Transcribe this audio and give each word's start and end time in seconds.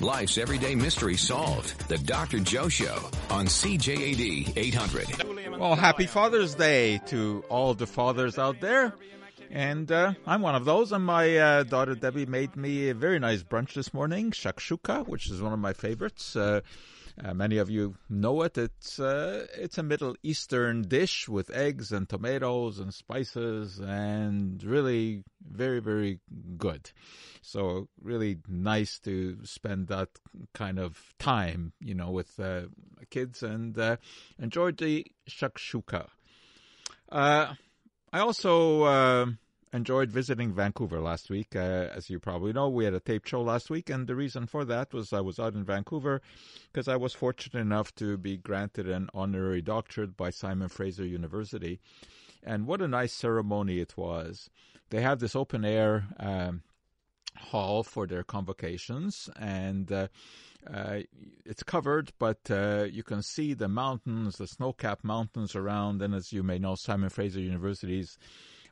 Life's 0.00 0.36
everyday 0.36 0.74
mystery 0.74 1.16
solved. 1.16 1.88
The 1.88 1.96
Dr. 1.96 2.40
Joe 2.40 2.68
Show 2.68 2.96
on 3.30 3.46
CJAD 3.46 4.52
800. 4.54 5.58
Well, 5.58 5.74
happy 5.74 6.06
Father's 6.06 6.54
Day 6.54 7.00
to 7.06 7.42
all 7.48 7.72
the 7.72 7.86
fathers 7.86 8.38
out 8.38 8.60
there. 8.60 8.94
And 9.50 9.90
uh, 9.90 10.12
I'm 10.26 10.42
one 10.42 10.54
of 10.54 10.66
those. 10.66 10.92
And 10.92 11.04
my 11.04 11.36
uh, 11.38 11.62
daughter 11.62 11.94
Debbie 11.94 12.26
made 12.26 12.56
me 12.56 12.90
a 12.90 12.94
very 12.94 13.18
nice 13.18 13.42
brunch 13.42 13.72
this 13.72 13.94
morning, 13.94 14.32
shakshuka, 14.32 15.08
which 15.08 15.30
is 15.30 15.40
one 15.40 15.54
of 15.54 15.58
my 15.58 15.72
favorites. 15.72 16.36
Uh, 16.36 16.60
uh, 17.22 17.32
many 17.32 17.56
of 17.56 17.70
you 17.70 17.96
know 18.08 18.42
it. 18.42 18.58
It's 18.58 19.00
uh, 19.00 19.46
it's 19.54 19.78
a 19.78 19.82
Middle 19.82 20.16
Eastern 20.22 20.82
dish 20.82 21.28
with 21.28 21.50
eggs 21.50 21.92
and 21.92 22.08
tomatoes 22.08 22.78
and 22.78 22.92
spices, 22.92 23.78
and 23.80 24.62
really 24.62 25.24
very 25.40 25.80
very 25.80 26.20
good. 26.58 26.90
So 27.42 27.88
really 28.02 28.38
nice 28.48 28.98
to 29.00 29.38
spend 29.44 29.88
that 29.88 30.08
kind 30.52 30.78
of 30.78 31.14
time, 31.18 31.72
you 31.80 31.94
know, 31.94 32.10
with 32.10 32.38
uh, 32.38 32.62
kids 33.10 33.42
and 33.42 33.78
uh, 33.78 33.96
enjoyed 34.38 34.76
the 34.76 35.06
shakshuka. 35.28 36.08
Uh, 37.08 37.54
I 38.12 38.20
also 38.20 38.82
uh, 38.82 39.26
enjoyed 39.72 40.10
visiting 40.10 40.52
Vancouver 40.52 41.00
last 41.00 41.30
week. 41.30 41.54
Uh, 41.54 41.88
as 41.94 42.08
you 42.08 42.18
probably 42.18 42.52
know, 42.52 42.68
we 42.68 42.84
had 42.84 42.94
a 42.94 43.00
tape 43.00 43.26
show 43.26 43.42
last 43.42 43.68
week, 43.70 43.90
and 43.90 44.06
the 44.06 44.14
reason 44.14 44.46
for 44.46 44.64
that 44.64 44.92
was 44.92 45.12
I 45.12 45.20
was 45.20 45.38
out 45.38 45.54
in 45.54 45.64
Vancouver 45.64 46.22
because 46.72 46.88
I 46.88 46.96
was 46.96 47.12
fortunate 47.12 47.60
enough 47.60 47.94
to 47.96 48.16
be 48.16 48.36
granted 48.36 48.88
an 48.88 49.08
honorary 49.12 49.62
doctorate 49.62 50.16
by 50.16 50.30
Simon 50.30 50.68
Fraser 50.68 51.04
University. 51.04 51.80
And 52.42 52.66
what 52.66 52.80
a 52.80 52.88
nice 52.88 53.12
ceremony 53.12 53.80
it 53.80 53.96
was. 53.96 54.48
They 54.90 55.02
have 55.02 55.18
this 55.18 55.34
open 55.34 55.64
air 55.64 56.06
um, 56.20 56.62
hall 57.36 57.82
for 57.82 58.06
their 58.06 58.22
convocations, 58.22 59.28
and 59.36 59.90
uh, 59.90 60.08
uh, 60.72 61.00
it's 61.44 61.62
covered, 61.62 62.12
but 62.18 62.38
uh, 62.50 62.86
you 62.90 63.02
can 63.02 63.22
see 63.22 63.52
the 63.52 63.68
mountains, 63.68 64.36
the 64.36 64.46
snow-capped 64.46 65.04
mountains 65.04 65.54
around. 65.54 66.02
And 66.02 66.14
as 66.14 66.32
you 66.32 66.42
may 66.42 66.58
know, 66.58 66.76
Simon 66.76 67.10
Fraser 67.10 67.40
University 67.40 68.00
is 68.00 68.18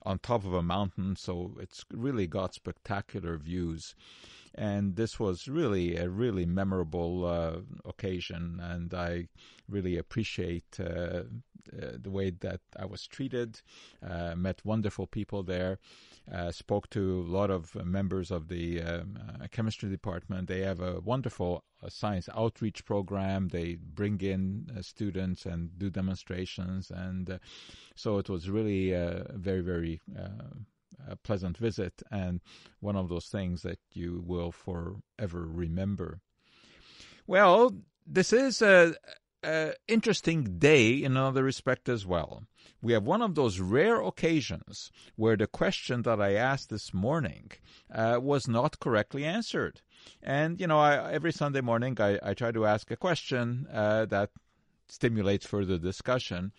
on 0.04 0.18
top 0.18 0.44
of 0.44 0.52
a 0.52 0.62
mountain, 0.62 1.16
so 1.16 1.56
it's 1.60 1.84
really 1.92 2.26
got 2.26 2.54
spectacular 2.54 3.36
views. 3.36 3.94
And 4.54 4.96
this 4.96 5.18
was 5.18 5.48
really 5.48 5.96
a 5.96 6.08
really 6.08 6.46
memorable 6.46 7.24
uh, 7.24 7.60
occasion, 7.84 8.60
and 8.62 8.94
I 8.94 9.28
really 9.68 9.96
appreciate 9.96 10.78
uh, 10.78 10.84
uh, 10.84 11.96
the 12.00 12.10
way 12.10 12.30
that 12.30 12.60
I 12.78 12.84
was 12.84 13.06
treated. 13.06 13.60
Uh, 14.06 14.34
met 14.36 14.60
wonderful 14.64 15.06
people 15.06 15.42
there. 15.42 15.78
Uh, 16.32 16.50
spoke 16.50 16.88
to 16.88 17.20
a 17.20 17.30
lot 17.30 17.50
of 17.50 17.74
members 17.84 18.30
of 18.30 18.48
the 18.48 18.80
um, 18.80 19.18
uh, 19.18 19.46
chemistry 19.50 19.90
department. 19.90 20.48
They 20.48 20.60
have 20.60 20.80
a 20.80 21.00
wonderful 21.00 21.64
uh, 21.82 21.90
science 21.90 22.30
outreach 22.34 22.86
program. 22.86 23.48
They 23.48 23.74
bring 23.74 24.20
in 24.22 24.70
uh, 24.74 24.80
students 24.80 25.44
and 25.44 25.78
do 25.78 25.90
demonstrations, 25.90 26.90
and 26.90 27.28
uh, 27.28 27.38
so 27.94 28.16
it 28.16 28.30
was 28.30 28.48
really 28.48 28.92
a 28.92 29.26
very, 29.34 29.60
very 29.60 30.00
a 31.06 31.16
pleasant 31.16 31.58
visit 31.58 32.02
and 32.10 32.40
one 32.80 32.96
of 32.96 33.08
those 33.08 33.26
things 33.26 33.62
that 33.62 33.78
you 33.92 34.22
will 34.26 34.52
forever 34.52 35.46
remember. 35.46 36.20
Well, 37.26 37.74
this 38.06 38.32
is 38.32 38.62
a, 38.62 38.94
a 39.44 39.74
interesting 39.88 40.58
day 40.58 41.02
in 41.02 41.12
another 41.12 41.44
respect 41.44 41.88
as 41.88 42.06
well. 42.06 42.44
We 42.82 42.92
have 42.92 43.04
one 43.04 43.22
of 43.22 43.34
those 43.34 43.60
rare 43.60 44.00
occasions 44.00 44.90
where 45.16 45.36
the 45.36 45.46
question 45.46 46.02
that 46.02 46.20
I 46.20 46.34
asked 46.34 46.70
this 46.70 46.92
morning 46.92 47.52
uh, 47.92 48.18
was 48.20 48.48
not 48.48 48.80
correctly 48.80 49.24
answered. 49.24 49.80
And, 50.22 50.60
you 50.60 50.66
know, 50.66 50.78
I, 50.78 51.12
every 51.12 51.32
Sunday 51.32 51.60
morning 51.60 51.96
I, 52.00 52.18
I, 52.22 52.34
try 52.34 52.52
to 52.52 52.66
ask 52.66 52.90
a 52.90 52.96
question 52.96 53.66
uh, 53.72 54.04
that 54.06 54.30
stimulates 54.88 55.46
further 55.46 55.78
discussion. 55.78 56.52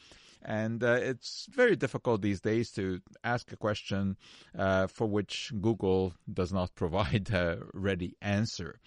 And 0.45 0.83
uh, 0.83 0.99
it's 1.01 1.47
very 1.51 1.75
difficult 1.75 2.21
these 2.21 2.39
days 2.39 2.71
to 2.73 3.01
ask 3.23 3.51
a 3.51 3.57
question 3.57 4.15
uh, 4.57 4.85
for 4.85 5.07
which 5.07 5.51
Google 5.59 6.13
does 6.31 6.53
not 6.53 6.75
provide 6.81 7.31
a 7.31 7.63
ready 7.73 8.15
answer. 8.21 8.79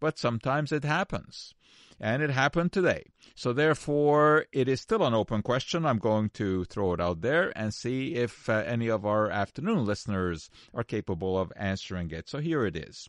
But 0.00 0.18
sometimes 0.18 0.72
it 0.72 0.84
happens. 0.84 1.54
And 2.00 2.22
it 2.22 2.30
happened 2.30 2.72
today. 2.72 3.04
So 3.36 3.52
therefore, 3.52 4.46
it 4.50 4.66
is 4.66 4.80
still 4.80 5.04
an 5.04 5.14
open 5.14 5.42
question. 5.42 5.86
I'm 5.86 5.98
going 5.98 6.30
to 6.30 6.64
throw 6.64 6.94
it 6.94 7.00
out 7.00 7.20
there 7.20 7.52
and 7.54 7.72
see 7.72 8.14
if 8.14 8.48
uh, 8.48 8.64
any 8.66 8.88
of 8.88 9.06
our 9.06 9.30
afternoon 9.30 9.84
listeners 9.84 10.50
are 10.74 10.82
capable 10.82 11.38
of 11.38 11.52
answering 11.54 12.10
it. 12.10 12.28
So 12.28 12.38
here 12.38 12.64
it 12.66 12.76
is. 12.76 13.08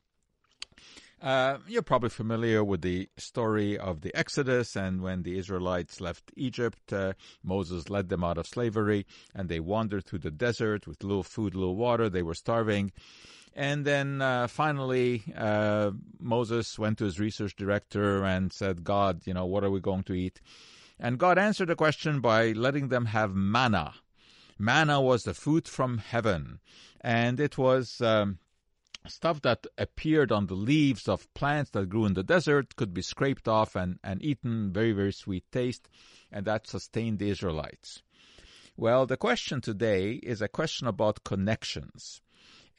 Uh, 1.24 1.58
you're 1.70 1.82
probably 1.82 2.10
familiar 2.10 2.62
with 2.66 2.82
the 2.82 3.08
story 3.16 3.78
of 3.78 4.02
the 4.02 4.14
Exodus 4.14 4.76
and 4.76 5.02
when 5.02 5.24
the 5.24 5.38
Israelites 5.38 6.02
left 6.02 6.34
Egypt, 6.36 6.92
uh, 6.92 7.14
Moses 7.42 7.90
led 7.90 8.10
them 8.10 8.26
out 8.26 8.38
of 8.38 8.46
slavery 8.46 9.06
and 9.34 9.48
they 9.48 9.62
wandered 9.62 10.04
through 10.04 10.20
the 10.20 10.32
desert 10.32 10.86
with 10.86 11.02
little 11.02 11.24
food, 11.24 11.56
little 11.56 11.78
water. 11.78 12.10
They 12.10 12.24
were 12.24 12.34
starving. 12.34 12.92
And 13.56 13.86
then 13.86 14.22
uh, 14.22 14.48
finally, 14.48 15.24
uh, 15.34 15.92
Moses 16.20 16.78
went 16.78 16.98
to 16.98 17.06
his 17.06 17.22
research 17.22 17.56
director 17.56 18.26
and 18.26 18.52
said, 18.52 18.84
God, 18.84 19.22
you 19.26 19.34
know, 19.34 19.46
what 19.46 19.64
are 19.64 19.72
we 19.72 19.80
going 19.80 20.04
to 20.04 20.14
eat? 20.14 20.42
And 21.00 21.18
God 21.18 21.38
answered 21.38 21.70
the 21.70 21.76
question 21.78 22.20
by 22.20 22.52
letting 22.52 22.90
them 22.90 23.06
have 23.06 23.34
manna. 23.34 23.94
Manna 24.60 25.00
was 25.00 25.24
the 25.24 25.34
food 25.34 25.70
from 25.70 26.00
heaven. 26.00 26.60
And 27.00 27.40
it 27.40 27.58
was. 27.58 28.02
Um, 28.02 28.40
stuff 29.08 29.41
that 29.41 29.66
appeared 29.78 30.31
on 30.31 30.47
the 30.47 30.53
leaves 30.53 31.08
of 31.08 31.34
plants 31.34 31.72
that 31.72 31.90
grew 31.90 32.06
in 32.06 32.14
the 32.14 32.24
desert 32.24 32.75
could 32.75 32.94
be 32.94 33.02
scraped 33.02 33.47
off 33.47 33.75
and, 33.75 34.00
and 34.03 34.24
eaten, 34.24 34.72
very, 34.72 34.91
very 34.91 35.14
sweet 35.14 35.44
taste, 35.52 35.90
and 36.31 36.46
that 36.46 36.68
sustained 36.68 37.19
the 37.19 37.30
Israelites. 37.30 38.02
Well, 38.75 39.06
the 39.06 39.18
question 39.18 39.62
today 39.62 40.13
is 40.13 40.42
a 40.42 40.47
question 40.47 40.88
about 40.88 41.24
connections. 41.24 42.22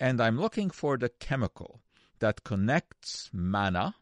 And 0.00 0.20
I'm 0.20 0.40
looking 0.40 0.70
for 0.70 0.98
the 0.98 1.08
chemical 1.08 1.80
that 2.18 2.42
connects 2.42 3.30
manna, 3.32 3.94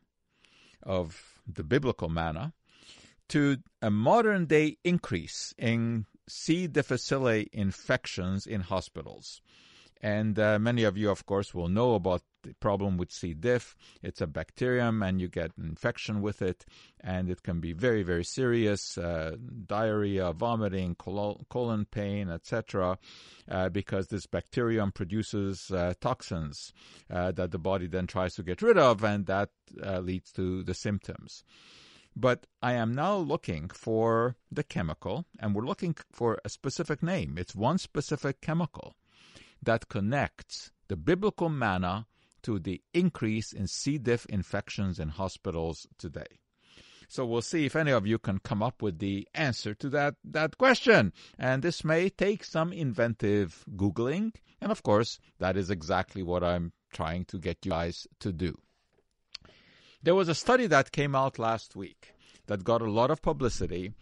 of 0.82 1.40
the 1.46 1.64
biblical 1.64 2.08
manna, 2.08 2.54
to 3.28 3.58
a 3.80 3.90
modern 3.90 4.46
day 4.46 4.78
increase 4.84 5.54
in 5.58 6.06
C. 6.28 6.66
difficile 6.66 7.44
infections 7.52 8.46
in 8.46 8.62
hospitals. 8.62 9.42
And 10.02 10.36
uh, 10.36 10.58
many 10.58 10.82
of 10.82 10.98
you, 10.98 11.10
of 11.10 11.26
course, 11.26 11.54
will 11.54 11.68
know 11.68 11.94
about 11.94 12.22
the 12.42 12.54
problem 12.54 12.96
with 12.96 13.12
C. 13.12 13.34
diff. 13.34 13.76
It's 14.02 14.20
a 14.20 14.26
bacterium, 14.26 15.00
and 15.00 15.20
you 15.20 15.28
get 15.28 15.56
an 15.56 15.64
infection 15.64 16.20
with 16.20 16.42
it, 16.42 16.64
and 17.00 17.30
it 17.30 17.44
can 17.44 17.60
be 17.60 17.72
very, 17.72 18.02
very 18.02 18.24
serious 18.24 18.98
uh, 18.98 19.36
diarrhea, 19.66 20.32
vomiting, 20.32 20.96
colon 20.96 21.84
pain, 21.84 22.30
etc., 22.30 22.98
uh, 23.48 23.68
because 23.68 24.08
this 24.08 24.26
bacterium 24.26 24.90
produces 24.90 25.70
uh, 25.70 25.94
toxins 26.00 26.72
uh, 27.08 27.30
that 27.30 27.52
the 27.52 27.58
body 27.58 27.86
then 27.86 28.08
tries 28.08 28.34
to 28.34 28.42
get 28.42 28.60
rid 28.60 28.78
of, 28.78 29.04
and 29.04 29.26
that 29.26 29.50
uh, 29.84 30.00
leads 30.00 30.32
to 30.32 30.64
the 30.64 30.74
symptoms. 30.74 31.44
But 32.16 32.46
I 32.60 32.72
am 32.72 32.92
now 32.92 33.16
looking 33.16 33.68
for 33.68 34.36
the 34.50 34.64
chemical, 34.64 35.26
and 35.38 35.54
we're 35.54 35.64
looking 35.64 35.96
for 36.10 36.40
a 36.44 36.48
specific 36.48 37.04
name. 37.04 37.38
It's 37.38 37.54
one 37.54 37.78
specific 37.78 38.40
chemical 38.40 38.96
that 39.62 39.88
connects 39.88 40.70
the 40.88 40.96
biblical 40.96 41.48
manna 41.48 42.06
to 42.42 42.58
the 42.58 42.82
increase 42.92 43.52
in 43.52 43.66
C. 43.66 43.98
diff 43.98 44.26
infections 44.26 44.98
in 44.98 45.08
hospitals 45.08 45.86
today. 45.98 46.38
So 47.08 47.26
we'll 47.26 47.42
see 47.42 47.66
if 47.66 47.76
any 47.76 47.90
of 47.92 48.06
you 48.06 48.18
can 48.18 48.38
come 48.38 48.62
up 48.62 48.80
with 48.80 48.98
the 48.98 49.28
answer 49.34 49.74
to 49.74 49.90
that, 49.90 50.14
that 50.24 50.56
question. 50.56 51.12
And 51.38 51.62
this 51.62 51.84
may 51.84 52.08
take 52.08 52.42
some 52.42 52.72
inventive 52.72 53.64
Googling. 53.76 54.34
And 54.62 54.72
of 54.72 54.82
course, 54.82 55.18
that 55.38 55.56
is 55.56 55.70
exactly 55.70 56.22
what 56.22 56.42
I'm 56.42 56.72
trying 56.92 57.26
to 57.26 57.38
get 57.38 57.66
you 57.66 57.70
guys 57.70 58.06
to 58.20 58.32
do. 58.32 58.56
There 60.02 60.14
was 60.14 60.28
a 60.28 60.34
study 60.34 60.66
that 60.68 60.90
came 60.90 61.14
out 61.14 61.38
last 61.38 61.76
week 61.76 62.14
that 62.46 62.64
got 62.64 62.82
a 62.82 62.90
lot 62.90 63.10
of 63.10 63.22
publicity 63.22 63.92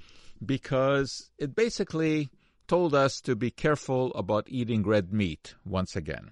because 0.45 1.31
it 1.37 1.55
basically 1.55 2.31
told 2.71 2.95
us 2.95 3.21
to 3.21 3.35
be 3.35 3.51
careful 3.51 4.15
about 4.15 4.47
eating 4.49 4.85
red 4.85 5.13
meat 5.13 5.57
once 5.65 5.97
again. 5.97 6.31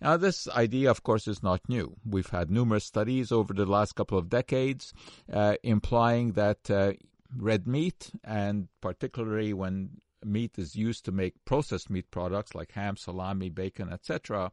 Now, 0.00 0.16
this 0.16 0.48
idea, 0.48 0.90
of 0.90 1.04
course, 1.04 1.28
is 1.28 1.44
not 1.44 1.68
new. 1.68 1.94
We've 2.04 2.26
had 2.38 2.50
numerous 2.50 2.86
studies 2.86 3.30
over 3.30 3.54
the 3.54 3.66
last 3.66 3.94
couple 3.94 4.18
of 4.18 4.28
decades 4.28 4.92
uh, 5.32 5.54
implying 5.62 6.32
that 6.32 6.68
uh, 6.68 6.94
red 7.36 7.68
meat, 7.68 8.10
and 8.24 8.66
particularly 8.80 9.52
when 9.52 10.00
meat 10.24 10.58
is 10.58 10.74
used 10.74 11.04
to 11.04 11.12
make 11.12 11.44
processed 11.44 11.88
meat 11.88 12.10
products 12.10 12.52
like 12.52 12.72
ham, 12.72 12.96
salami, 12.96 13.48
bacon, 13.48 13.92
etc., 13.92 14.50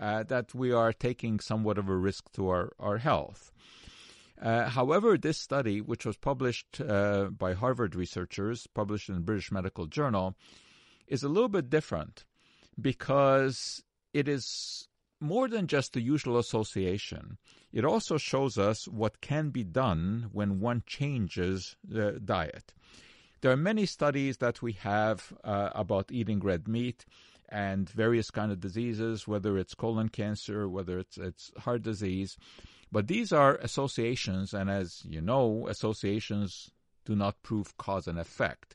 uh, 0.00 0.22
that 0.22 0.54
we 0.54 0.72
are 0.72 0.94
taking 0.94 1.38
somewhat 1.38 1.76
of 1.76 1.90
a 1.90 1.94
risk 1.94 2.32
to 2.32 2.48
our, 2.48 2.72
our 2.80 2.96
health. 2.96 3.52
Uh, 4.40 4.68
however, 4.68 5.16
this 5.16 5.38
study, 5.38 5.80
which 5.80 6.04
was 6.04 6.16
published 6.16 6.80
uh, 6.80 7.24
by 7.24 7.54
Harvard 7.54 7.94
researchers, 7.94 8.66
published 8.66 9.08
in 9.08 9.14
the 9.14 9.20
British 9.20 9.50
Medical 9.50 9.86
Journal, 9.86 10.36
is 11.06 11.22
a 11.22 11.28
little 11.28 11.48
bit 11.48 11.70
different 11.70 12.24
because 12.80 13.82
it 14.12 14.28
is 14.28 14.88
more 15.20 15.48
than 15.48 15.66
just 15.66 15.92
the 15.94 16.00
usual 16.00 16.38
association, 16.38 17.38
it 17.72 17.84
also 17.84 18.18
shows 18.18 18.58
us 18.58 18.86
what 18.86 19.20
can 19.20 19.50
be 19.50 19.64
done 19.64 20.28
when 20.32 20.60
one 20.60 20.82
changes 20.86 21.76
the 21.82 22.20
diet. 22.24 22.74
There 23.40 23.50
are 23.50 23.56
many 23.56 23.86
studies 23.86 24.38
that 24.38 24.62
we 24.62 24.72
have 24.72 25.32
uh, 25.44 25.70
about 25.74 26.10
eating 26.10 26.40
red 26.40 26.68
meat 26.68 27.04
and 27.48 27.88
various 27.88 28.30
kind 28.30 28.50
of 28.50 28.60
diseases, 28.60 29.28
whether 29.28 29.56
it's 29.56 29.74
colon 29.74 30.08
cancer, 30.08 30.68
whether 30.68 30.98
it's 30.98 31.16
it's 31.16 31.52
heart 31.58 31.82
disease. 31.82 32.36
But 32.92 33.08
these 33.08 33.32
are 33.32 33.56
associations, 33.56 34.54
and 34.54 34.70
as 34.70 35.04
you 35.04 35.20
know, 35.20 35.66
associations 35.68 36.70
do 37.06 37.16
not 37.16 37.42
prove 37.42 37.76
cause 37.78 38.06
and 38.06 38.18
effect 38.18 38.74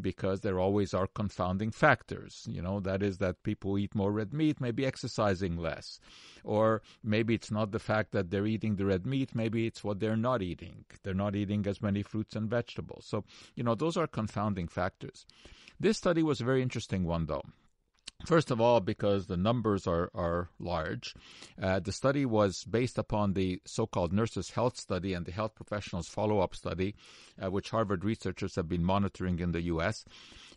because 0.00 0.40
there 0.40 0.58
always 0.58 0.94
are 0.94 1.06
confounding 1.06 1.70
factors. 1.70 2.46
You 2.48 2.62
know, 2.62 2.80
that 2.80 3.02
is 3.02 3.18
that 3.18 3.42
people 3.42 3.78
eat 3.78 3.94
more 3.94 4.10
red 4.10 4.32
meat 4.32 4.60
may 4.60 4.70
be 4.70 4.86
exercising 4.86 5.56
less. 5.56 6.00
Or 6.44 6.82
maybe 7.04 7.34
it's 7.34 7.50
not 7.50 7.72
the 7.72 7.78
fact 7.78 8.12
that 8.12 8.30
they're 8.30 8.46
eating 8.46 8.76
the 8.76 8.86
red 8.86 9.04
meat, 9.04 9.34
maybe 9.34 9.66
it's 9.66 9.84
what 9.84 10.00
they're 10.00 10.16
not 10.16 10.42
eating. 10.42 10.84
They're 11.02 11.14
not 11.14 11.36
eating 11.36 11.66
as 11.66 11.82
many 11.82 12.02
fruits 12.02 12.34
and 12.34 12.48
vegetables. 12.48 13.04
So, 13.06 13.24
you 13.54 13.62
know, 13.62 13.74
those 13.74 13.96
are 13.96 14.06
confounding 14.06 14.68
factors. 14.68 15.26
This 15.78 15.98
study 15.98 16.22
was 16.22 16.40
a 16.40 16.44
very 16.44 16.62
interesting 16.62 17.04
one, 17.04 17.26
though. 17.26 17.42
First 18.24 18.50
of 18.50 18.60
all, 18.60 18.80
because 18.80 19.26
the 19.26 19.36
numbers 19.36 19.86
are, 19.86 20.10
are 20.14 20.48
large. 20.58 21.14
Uh, 21.60 21.80
the 21.80 21.92
study 21.92 22.24
was 22.24 22.64
based 22.64 22.98
upon 22.98 23.32
the 23.32 23.60
so 23.66 23.86
called 23.86 24.12
Nurses' 24.12 24.50
Health 24.50 24.76
Study 24.76 25.12
and 25.14 25.26
the 25.26 25.32
Health 25.32 25.54
Professionals 25.54 26.08
Follow 26.08 26.40
Up 26.40 26.54
Study, 26.54 26.94
uh, 27.42 27.50
which 27.50 27.70
Harvard 27.70 28.04
researchers 28.04 28.54
have 28.54 28.68
been 28.68 28.84
monitoring 28.84 29.38
in 29.40 29.52
the 29.52 29.62
U.S. 29.62 30.04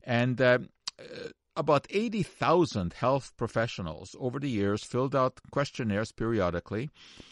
And 0.04 0.40
uh, 0.42 0.60
uh 1.00 1.30
about 1.58 1.88
80,000 1.90 2.92
health 2.94 3.32
professionals 3.38 4.14
over 4.20 4.40
the 4.40 4.50
years 4.50 4.84
filled 4.84 5.16
out 5.16 5.40
questionnaires 5.52 6.12
periodically 6.12 6.90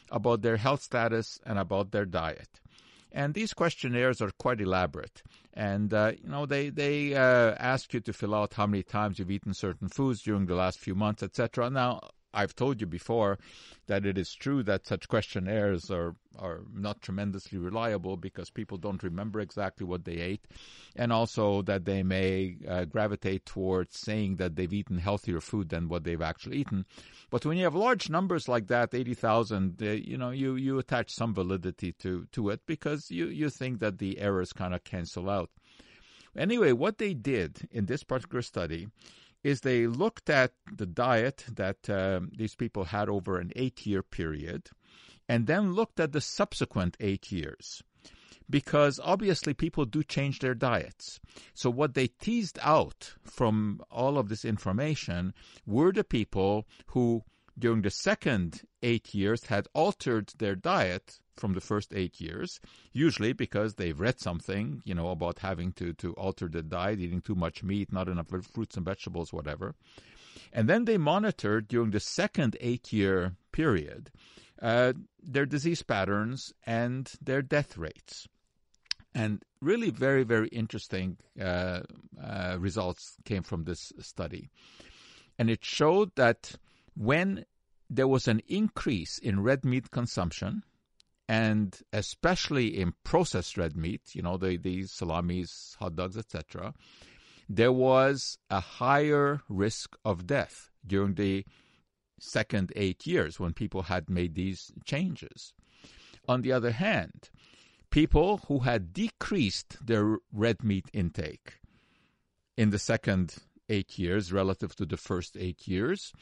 about 0.10 0.42
their 0.42 0.56
health 0.56 0.82
status 0.82 1.42
and 1.46 1.60
about 1.60 1.92
their 1.92 2.06
diet. 2.06 2.62
And 3.14 3.36
these 3.36 3.54
questionnaires 3.54 4.22
are 4.22 4.32
quite 4.40 4.60
elaborate. 4.60 5.22
And, 5.54 5.94
uh, 5.94 6.14
you 6.22 6.28
know, 6.28 6.48
they, 6.48 6.70
they 6.70 7.14
uh, 7.14 7.56
ask 7.60 7.94
you 7.94 8.00
to 8.02 8.14
fill 8.14 8.34
out 8.34 8.56
how 8.56 8.66
many 8.66 8.82
times 8.82 9.20
you've 9.20 9.30
eaten 9.30 9.54
certain 9.54 9.88
foods 9.88 10.24
during 10.24 10.48
the 10.48 10.56
last 10.56 10.80
few 10.80 10.96
months, 10.96 11.22
etc. 11.22 11.70
Now, 11.70 12.00
I've 12.34 12.56
told 12.56 12.82
you 12.82 12.88
before 12.88 13.38
that 13.88 14.06
it 14.06 14.18
is 14.18 14.34
true 14.34 14.64
that 14.64 14.88
such 14.88 15.08
questionnaires 15.08 15.92
are 15.92 16.16
are 16.40 16.62
not 16.74 17.02
tremendously 17.02 17.60
reliable 17.60 18.18
because 18.18 18.50
people 18.50 18.78
don't 18.78 19.04
remember 19.04 19.40
exactly 19.40 19.86
what 19.86 20.04
they 20.04 20.16
ate, 20.16 20.46
and 20.96 21.14
also 21.14 21.62
that 21.64 21.86
they 21.86 22.02
may 22.02 22.58
uh, 22.68 22.86
gravitate 22.86 23.46
towards 23.46 24.00
saying 24.00 24.38
that 24.38 24.56
they've 24.56 24.74
eaten 24.74 24.98
healthier 24.98 25.40
food 25.40 25.70
than 25.70 25.88
what 25.88 26.04
they've 26.04 26.22
actually 26.22 26.58
eaten. 26.58 26.86
But 27.30 27.46
when 27.46 27.58
you 27.58 27.66
have 27.66 27.76
large 27.76 28.10
numbers 28.10 28.48
like 28.48 28.68
that, 28.68 28.94
eighty 28.94 29.14
thousand, 29.14 29.82
uh, 29.82 29.92
you 29.92 30.18
know, 30.18 30.32
you 30.32 30.56
you 30.56 30.80
attach 30.80 31.12
some 31.12 31.34
validity 31.34 31.92
to 32.00 32.26
to 32.32 32.50
it 32.50 32.62
because 32.66 33.12
you 33.12 33.28
you 33.28 33.50
think 33.50 33.80
that 33.80 34.00
the 34.00 34.20
errors 34.20 34.54
kind 34.54 34.74
of 34.74 34.84
cancel 34.84 35.30
out. 35.30 35.50
Anyway, 36.36 36.72
what 36.72 36.98
they 36.98 37.14
did 37.14 37.68
in 37.72 37.86
this 37.86 38.04
particular 38.04 38.42
study 38.42 38.88
is 39.44 39.62
they 39.62 39.88
looked 39.88 40.30
at 40.30 40.54
the 40.72 40.86
diet 40.86 41.46
that 41.54 41.90
um, 41.90 42.32
these 42.36 42.56
people 42.56 42.86
had 42.86 43.10
over 43.10 43.38
an 43.38 43.52
eight 43.56 43.86
year 43.86 44.02
period 44.02 44.70
and 45.28 45.48
then 45.48 45.74
looked 45.74 46.00
at 46.00 46.12
the 46.12 46.22
subsequent 46.22 46.98
eight 47.00 47.32
years. 47.32 47.84
Because 48.50 49.00
obviously 49.04 49.54
people 49.54 49.86
do 49.86 50.04
change 50.04 50.40
their 50.40 50.54
diets. 50.54 51.20
So, 51.54 51.70
what 51.70 51.94
they 51.94 52.08
teased 52.08 52.60
out 52.62 53.14
from 53.24 53.82
all 53.90 54.18
of 54.18 54.28
this 54.28 54.44
information 54.44 55.34
were 55.66 55.94
the 55.94 56.04
people 56.04 56.68
who, 56.88 57.24
during 57.58 57.82
the 57.82 57.90
second 57.90 58.64
eight 58.82 59.14
years, 59.14 59.46
had 59.46 59.68
altered 59.74 60.34
their 60.40 60.56
diet 60.56 61.22
from 61.36 61.54
the 61.54 61.62
first 61.62 61.94
eight 61.94 62.22
years, 62.22 62.60
usually 62.92 63.34
because 63.34 63.76
they've 63.76 64.00
read 64.00 64.20
something, 64.20 64.82
you 64.86 64.94
know, 64.94 65.10
about 65.10 65.40
having 65.40 65.72
to, 65.74 65.94
to 65.94 66.14
alter 66.14 66.48
the 66.48 66.64
diet, 66.64 67.00
eating 67.00 67.22
too 67.22 67.36
much 67.36 67.64
meat, 67.64 67.92
not 67.92 68.08
enough 68.08 68.28
fruits 68.54 68.78
and 68.78 68.86
vegetables, 68.86 69.34
whatever. 69.34 69.76
And 70.52 70.70
then 70.70 70.86
they 70.86 70.98
monitored 70.98 71.68
during 71.68 71.92
the 71.92 72.00
second 72.00 72.58
eight 72.60 72.94
year 72.94 73.36
period 73.52 74.12
uh, 74.62 74.94
their 75.22 75.46
disease 75.46 75.84
patterns 75.84 76.54
and 76.66 77.12
their 77.22 77.42
death 77.42 77.78
rates. 77.78 78.28
And 79.14 79.44
really, 79.62 79.90
very, 79.90 80.24
very 80.24 80.48
interesting 80.48 81.18
uh, 81.40 81.82
uh, 82.22 82.58
results 82.60 83.18
came 83.26 83.44
from 83.44 83.66
this 83.66 83.92
study. 84.00 84.50
And 85.38 85.50
it 85.50 85.64
showed 85.64 86.16
that 86.16 86.54
when 86.96 87.46
there 87.90 88.08
was 88.08 88.28
an 88.28 88.42
increase 88.48 89.18
in 89.18 89.44
red 89.44 89.66
meat 89.66 89.92
consumption, 89.92 90.64
and 91.28 91.80
especially 91.92 92.80
in 92.80 92.94
processed 93.04 93.58
red 93.58 93.76
meat, 93.76 94.02
you 94.14 94.22
know, 94.22 94.38
the, 94.38 94.58
the 94.58 94.84
salamis, 94.86 95.76
hot 95.80 95.96
dogs, 95.96 96.18
etc., 96.18 96.74
there 97.50 97.72
was 97.72 98.38
a 98.50 98.60
higher 98.60 99.42
risk 99.50 99.96
of 100.06 100.26
death 100.28 100.70
during 100.86 101.16
the 101.16 101.46
second 102.20 102.72
eight 102.76 103.06
years 103.06 103.40
when 103.40 103.54
people 103.54 103.84
had 103.84 104.10
made 104.10 104.36
these 104.36 104.72
changes. 104.86 105.54
On 106.28 106.42
the 106.42 106.52
other 106.52 106.72
hand, 106.72 107.30
people 107.90 108.38
who 108.48 108.60
had 108.60 108.94
decreased 108.94 109.86
their 109.86 110.18
red 110.32 110.64
meat 110.64 110.90
intake 110.94 111.60
in 112.58 112.70
the 112.70 112.80
second 112.80 113.36
eight 113.70 113.98
years 113.98 114.32
relative 114.32 114.76
to 114.76 114.86
the 114.86 114.98
first 114.98 115.36
eight 115.38 115.68
years 115.68 116.14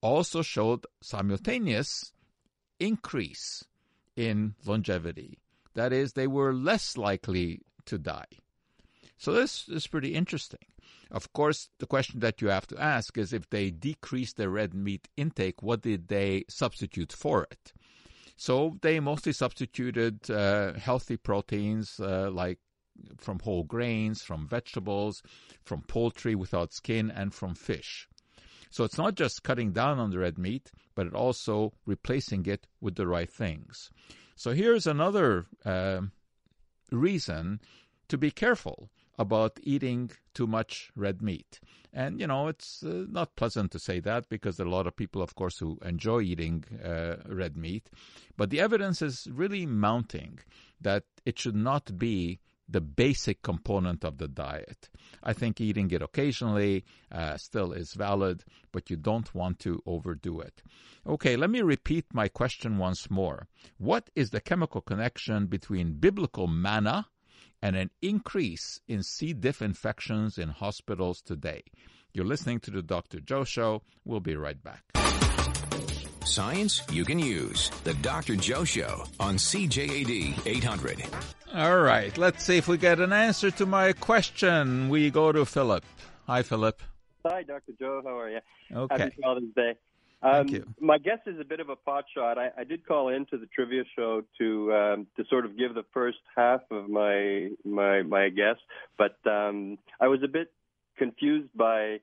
also 0.00 0.42
showed 0.42 0.86
simultaneous 1.02 2.12
increase 2.78 3.64
in 4.20 4.54
longevity. 4.66 5.38
That 5.74 5.92
is, 5.92 6.12
they 6.12 6.26
were 6.26 6.52
less 6.52 6.98
likely 6.98 7.62
to 7.86 7.96
die. 7.96 8.32
So 9.16 9.32
this 9.32 9.68
is 9.68 9.86
pretty 9.86 10.14
interesting. 10.14 10.66
Of 11.10 11.32
course, 11.32 11.70
the 11.78 11.86
question 11.86 12.20
that 12.20 12.40
you 12.42 12.48
have 12.48 12.66
to 12.68 12.78
ask 12.78 13.16
is 13.16 13.32
if 13.32 13.48
they 13.48 13.70
decreased 13.70 14.36
their 14.36 14.50
red 14.50 14.74
meat 14.74 15.08
intake, 15.16 15.62
what 15.62 15.80
did 15.80 16.08
they 16.08 16.44
substitute 16.48 17.12
for 17.12 17.46
it? 17.50 17.72
So 18.36 18.76
they 18.82 19.00
mostly 19.00 19.32
substituted 19.32 20.30
uh, 20.30 20.74
healthy 20.74 21.16
proteins 21.16 21.98
uh, 21.98 22.30
like 22.30 22.58
from 23.16 23.38
whole 23.40 23.64
grains, 23.64 24.22
from 24.22 24.46
vegetables, 24.46 25.22
from 25.62 25.82
poultry 25.82 26.34
without 26.34 26.72
skin, 26.72 27.10
and 27.10 27.32
from 27.32 27.54
fish. 27.54 28.08
So 28.70 28.84
it's 28.84 28.98
not 28.98 29.16
just 29.16 29.42
cutting 29.42 29.72
down 29.72 29.98
on 29.98 30.10
the 30.10 30.18
red 30.18 30.38
meat, 30.38 30.70
but 30.94 31.06
it 31.06 31.14
also 31.14 31.72
replacing 31.86 32.46
it 32.46 32.66
with 32.80 32.94
the 32.94 33.06
right 33.06 33.30
things. 33.30 33.90
So 34.36 34.52
here's 34.52 34.86
another 34.86 35.46
uh, 35.64 36.02
reason 36.90 37.60
to 38.08 38.16
be 38.16 38.30
careful 38.30 38.90
about 39.18 39.60
eating 39.62 40.10
too 40.32 40.46
much 40.46 40.90
red 40.96 41.20
meat. 41.20 41.60
And, 41.92 42.20
you 42.20 42.26
know, 42.26 42.48
it's 42.48 42.82
uh, 42.82 43.04
not 43.10 43.36
pleasant 43.36 43.70
to 43.72 43.78
say 43.78 44.00
that 44.00 44.28
because 44.28 44.56
there 44.56 44.66
are 44.66 44.68
a 44.68 44.72
lot 44.72 44.86
of 44.86 44.96
people, 44.96 45.20
of 45.20 45.34
course, 45.34 45.58
who 45.58 45.78
enjoy 45.84 46.22
eating 46.22 46.64
uh, 46.82 47.16
red 47.28 47.56
meat. 47.56 47.90
But 48.36 48.50
the 48.50 48.60
evidence 48.60 49.02
is 49.02 49.28
really 49.30 49.66
mounting 49.66 50.38
that 50.80 51.04
it 51.26 51.38
should 51.38 51.56
not 51.56 51.98
be 51.98 52.38
the 52.70 52.80
basic 52.80 53.42
component 53.42 54.04
of 54.04 54.18
the 54.18 54.28
diet. 54.28 54.88
I 55.22 55.32
think 55.32 55.60
eating 55.60 55.90
it 55.90 56.02
occasionally 56.02 56.84
uh, 57.10 57.36
still 57.36 57.72
is 57.72 57.94
valid, 57.94 58.44
but 58.72 58.90
you 58.90 58.96
don't 58.96 59.34
want 59.34 59.58
to 59.60 59.82
overdo 59.86 60.40
it. 60.40 60.62
Okay, 61.06 61.36
let 61.36 61.50
me 61.50 61.62
repeat 61.62 62.06
my 62.12 62.28
question 62.28 62.78
once 62.78 63.10
more. 63.10 63.48
What 63.78 64.10
is 64.14 64.30
the 64.30 64.40
chemical 64.40 64.80
connection 64.80 65.46
between 65.46 65.94
biblical 65.94 66.46
manna 66.46 67.06
and 67.62 67.76
an 67.76 67.90
increase 68.00 68.80
in 68.88 69.02
C. 69.02 69.32
diff 69.32 69.60
infections 69.62 70.38
in 70.38 70.50
hospitals 70.50 71.20
today? 71.20 71.62
You're 72.12 72.26
listening 72.26 72.60
to 72.60 72.70
the 72.70 72.82
Dr. 72.82 73.20
Joe 73.20 73.44
Show. 73.44 73.82
We'll 74.04 74.20
be 74.20 74.36
right 74.36 74.60
back. 74.62 75.29
Science 76.30 76.82
you 76.92 77.04
can 77.04 77.18
use. 77.18 77.70
The 77.82 77.94
Dr. 77.94 78.36
Joe 78.36 78.62
Show 78.62 79.04
on 79.18 79.34
CJAD 79.34 80.46
800. 80.46 81.02
All 81.52 81.80
right, 81.80 82.16
let's 82.16 82.44
see 82.44 82.56
if 82.56 82.68
we 82.68 82.78
get 82.78 83.00
an 83.00 83.12
answer 83.12 83.50
to 83.50 83.66
my 83.66 83.92
question. 83.92 84.88
We 84.88 85.10
go 85.10 85.32
to 85.32 85.44
Philip. 85.44 85.84
Hi, 86.28 86.42
Philip. 86.42 86.80
Hi, 87.26 87.42
Dr. 87.42 87.72
Joe. 87.80 88.00
How 88.04 88.16
are 88.16 88.30
you? 88.30 88.38
Okay. 88.72 88.96
Happy 88.96 89.16
Father's 89.20 89.42
Day. 89.56 89.74
Um, 90.22 90.32
Thank 90.32 90.50
you. 90.52 90.66
My 90.78 90.98
guess 90.98 91.18
is 91.26 91.40
a 91.40 91.44
bit 91.44 91.58
of 91.58 91.68
a 91.68 91.74
pot 91.74 92.04
shot. 92.14 92.38
I, 92.38 92.50
I 92.56 92.62
did 92.62 92.86
call 92.86 93.08
into 93.08 93.36
the 93.36 93.46
trivia 93.46 93.82
show 93.96 94.22
to 94.38 94.72
um, 94.72 95.06
to 95.16 95.24
sort 95.28 95.44
of 95.44 95.58
give 95.58 95.74
the 95.74 95.84
first 95.92 96.18
half 96.36 96.60
of 96.70 96.88
my 96.88 97.48
my 97.64 98.02
my 98.02 98.28
guess, 98.28 98.56
but 98.96 99.16
um, 99.28 99.78
I 100.00 100.06
was 100.06 100.20
a 100.22 100.28
bit 100.28 100.52
confused 100.96 101.48
by 101.56 101.98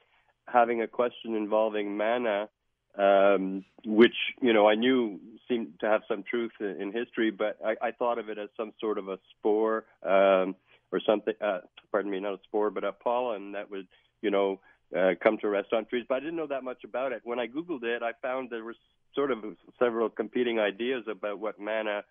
having 0.48 0.82
a 0.82 0.88
question 0.88 1.36
involving 1.36 1.96
manna 1.96 2.50
um, 2.98 3.64
which 3.86 4.16
you 4.42 4.54
know 4.54 4.68
I 4.68 4.76
knew 4.76 5.20
seemed 5.48 5.80
to 5.82 5.88
have 5.88 6.02
some 6.08 6.24
truth 6.24 6.52
in, 6.60 6.82
in 6.82 6.92
history, 6.92 7.32
but 7.32 7.58
I, 7.66 7.88
I 7.88 7.92
thought 7.92 8.18
of 8.18 8.30
it 8.30 8.38
as 8.38 8.50
some 8.58 8.74
sort 8.80 8.98
of 8.98 9.08
a 9.08 9.20
spore 9.32 9.86
um, 10.04 10.56
or 10.92 11.00
something. 11.06 11.34
Uh, 11.42 11.60
pardon 11.92 12.12
me, 12.12 12.20
not 12.20 12.34
a 12.34 12.40
spore, 12.44 12.70
but 12.70 12.84
a 12.84 12.92
pollen 12.92 13.54
that 13.54 13.70
would 13.70 13.88
you 14.22 14.32
know 14.32 14.60
uh, 14.98 15.12
come 15.22 15.38
to 15.40 15.50
restaurant 15.50 15.90
trees, 15.90 16.06
but 16.08 16.16
I 16.16 16.20
didn't 16.20 16.36
know 16.36 16.48
that 16.48 16.64
much 16.64 16.84
about 16.84 17.12
it. 17.12 17.22
When 17.24 17.40
I 17.40 17.48
Googled 17.48 17.84
it, 17.84 18.04
I 18.04 18.12
found 18.22 18.50
there 18.50 18.64
were 18.64 18.76
sort 19.16 19.32
of 19.32 19.40
several 19.80 20.10
competing 20.10 20.60
ideas 20.60 21.04
about 21.10 21.40
what 21.40 21.60
manna 21.60 22.04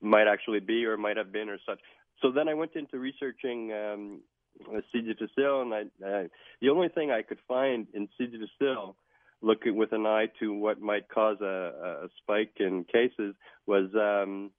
might 0.00 0.26
actually 0.26 0.60
be 0.60 0.84
or 0.84 0.96
might 0.96 1.16
have 1.16 1.32
been 1.32 1.48
or 1.48 1.58
such. 1.66 1.78
So 2.20 2.30
then 2.30 2.48
I 2.48 2.54
went 2.54 2.72
into 2.74 2.98
researching 2.98 3.72
um, 3.72 4.20
C. 4.92 5.00
difficile, 5.00 5.62
and 5.62 5.74
I, 5.74 5.80
uh, 6.06 6.28
the 6.60 6.68
only 6.68 6.88
thing 6.88 7.10
I 7.10 7.22
could 7.22 7.38
find 7.48 7.86
in 7.94 8.08
C. 8.18 8.26
difficile, 8.26 8.96
looking 9.42 9.76
with 9.76 9.92
an 9.92 10.06
eye 10.06 10.28
to 10.40 10.52
what 10.52 10.80
might 10.80 11.08
cause 11.08 11.38
a, 11.40 12.04
a 12.04 12.08
spike 12.18 12.52
in 12.58 12.84
cases, 12.84 13.34
was 13.66 13.88
um, 13.94 14.50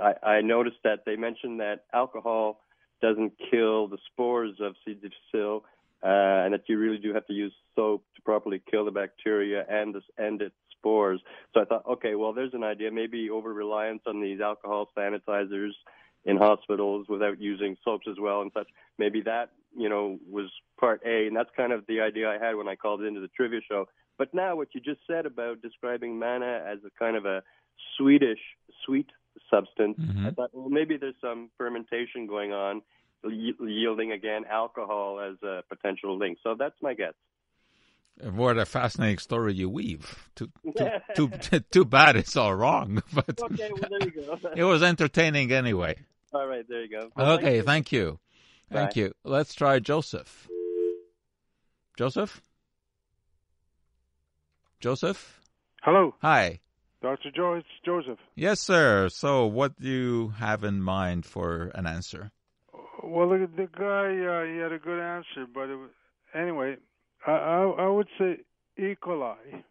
I, 0.00 0.36
I 0.36 0.40
noticed 0.40 0.78
that 0.84 1.04
they 1.06 1.16
mentioned 1.16 1.60
that 1.60 1.84
alcohol 1.92 2.60
doesn't 3.02 3.32
kill 3.50 3.88
the 3.88 3.98
spores 4.10 4.56
of 4.60 4.74
C. 4.84 4.94
difficile, 4.94 5.64
uh, 6.02 6.44
and 6.44 6.54
that 6.54 6.62
you 6.68 6.78
really 6.78 6.98
do 6.98 7.14
have 7.14 7.26
to 7.26 7.32
use 7.32 7.52
soap 7.74 8.04
to 8.14 8.22
properly 8.22 8.62
kill 8.70 8.84
the 8.84 8.90
bacteria 8.90 9.64
and 9.68 9.94
the, 9.94 10.00
and 10.18 10.42
its 10.42 10.54
spores. 10.72 11.20
So 11.52 11.60
I 11.62 11.64
thought, 11.64 11.84
okay, 11.86 12.14
well, 12.14 12.32
there's 12.32 12.54
an 12.54 12.64
idea. 12.64 12.90
Maybe 12.90 13.30
over 13.30 13.52
reliance 13.52 14.02
on 14.06 14.20
these 14.20 14.40
alcohol 14.40 14.88
sanitizers 14.96 15.72
in 16.24 16.36
hospitals 16.36 17.06
without 17.08 17.40
using 17.40 17.76
soaps 17.84 18.06
as 18.10 18.16
well 18.20 18.42
and 18.42 18.50
such. 18.52 18.68
Maybe 18.98 19.22
that, 19.22 19.50
you 19.76 19.88
know, 19.88 20.18
was 20.28 20.50
part 20.78 21.00
A, 21.06 21.26
and 21.26 21.36
that's 21.36 21.50
kind 21.56 21.72
of 21.72 21.86
the 21.86 22.00
idea 22.00 22.28
I 22.28 22.44
had 22.44 22.56
when 22.56 22.68
I 22.68 22.76
called 22.76 23.02
into 23.02 23.20
the 23.20 23.28
trivia 23.28 23.60
show. 23.68 23.86
But 24.18 24.32
now, 24.32 24.56
what 24.56 24.68
you 24.74 24.80
just 24.80 25.00
said 25.06 25.26
about 25.26 25.62
describing 25.62 26.18
manna 26.18 26.62
as 26.66 26.78
a 26.86 26.90
kind 26.98 27.16
of 27.16 27.26
a 27.26 27.42
Swedish 27.96 28.40
sweet 28.84 29.08
substance, 29.50 29.98
mm-hmm. 29.98 30.26
I 30.26 30.30
thought, 30.30 30.50
well, 30.52 30.70
maybe 30.70 30.96
there's 30.96 31.14
some 31.20 31.50
fermentation 31.58 32.26
going 32.26 32.52
on, 32.52 32.82
yielding 33.24 34.12
again 34.12 34.44
alcohol 34.50 35.20
as 35.20 35.36
a 35.42 35.62
potential 35.68 36.18
link. 36.18 36.38
So 36.42 36.54
that's 36.58 36.76
my 36.80 36.94
guess. 36.94 37.14
What 38.22 38.56
a 38.56 38.64
fascinating 38.64 39.18
story 39.18 39.52
you 39.54 39.68
weave. 39.68 40.30
Too, 40.34 40.50
too, 41.14 41.28
too, 41.40 41.60
too 41.60 41.84
bad 41.84 42.16
it's 42.16 42.36
all 42.36 42.54
wrong, 42.54 43.02
but 43.12 43.40
okay, 43.42 43.70
well, 43.70 43.90
there 43.90 44.08
you 44.08 44.10
go. 44.10 44.38
it 44.56 44.64
was 44.64 44.82
entertaining 44.82 45.52
anyway. 45.52 45.96
All 46.32 46.46
right, 46.46 46.66
there 46.68 46.82
you 46.82 46.90
go. 46.90 47.10
Well, 47.14 47.32
okay, 47.32 47.60
thank 47.60 47.92
you. 47.92 48.18
Thank 48.70 48.70
you. 48.70 48.78
Thank 48.78 48.96
you. 48.96 49.12
Let's 49.24 49.54
try 49.54 49.78
Joseph. 49.78 50.48
Joseph? 51.98 52.42
Joseph? 54.80 55.40
Hello. 55.82 56.14
Hi. 56.22 56.60
Dr. 57.02 57.30
It's 57.56 57.66
Joseph. 57.84 58.18
Yes, 58.34 58.60
sir. 58.60 59.08
So, 59.08 59.46
what 59.46 59.78
do 59.80 59.88
you 59.88 60.28
have 60.38 60.64
in 60.64 60.82
mind 60.82 61.24
for 61.24 61.70
an 61.74 61.86
answer? 61.86 62.32
Well, 63.02 63.28
the, 63.28 63.48
the 63.56 63.68
guy, 63.78 64.08
uh, 64.26 64.52
he 64.52 64.58
had 64.58 64.72
a 64.72 64.78
good 64.78 65.00
answer, 65.00 65.46
but 65.52 65.68
was, 65.68 65.90
anyway, 66.34 66.76
I, 67.26 67.30
I, 67.30 67.62
I 67.62 67.88
would 67.88 68.08
say 68.18 68.38
E. 68.78 68.94
coli. 69.02 69.62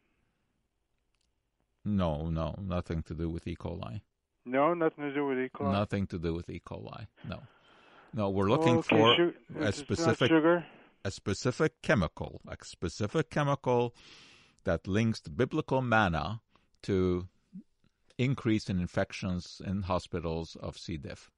No, 1.83 2.29
no, 2.29 2.55
nothing 2.62 3.03
to 3.03 3.13
do 3.13 3.29
with 3.29 3.47
E. 3.47 3.55
coli. 3.55 4.01
No, 4.45 4.74
nothing 4.74 5.05
to 5.05 5.13
do 5.13 5.25
with 5.25 5.38
E. 5.39 5.50
coli. 5.53 5.71
Nothing 5.71 6.07
to 6.07 6.17
do 6.19 6.33
with 6.33 6.50
E. 6.50 6.62
coli. 6.65 7.07
No, 7.27 7.41
no, 8.13 8.29
we're 8.29 8.50
looking 8.50 8.77
okay, 8.77 8.97
for 8.97 9.15
su- 9.17 9.33
a 9.59 9.71
specific 9.71 10.29
sugar. 10.29 10.65
a 11.03 11.12
specific 11.12 11.81
chemical, 11.81 12.41
a 12.47 12.55
specific 12.63 13.29
chemical 13.29 13.93
that 14.65 14.88
links 14.88 15.22
the 15.22 15.29
biblical 15.29 15.81
manna 15.81 16.41
to 16.84 17.27
increase 18.17 18.69
in 18.69 18.79
infections 18.79 19.62
in 19.65 19.84
hospitals 19.84 20.55
of 20.62 20.77
C. 20.77 20.98
diff. 20.98 21.31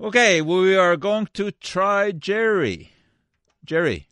Okay, 0.00 0.40
we 0.40 0.76
are 0.76 0.96
going 0.96 1.28
to 1.34 1.50
try 1.52 2.10
Jerry. 2.10 2.90
Jerry. 3.64 4.06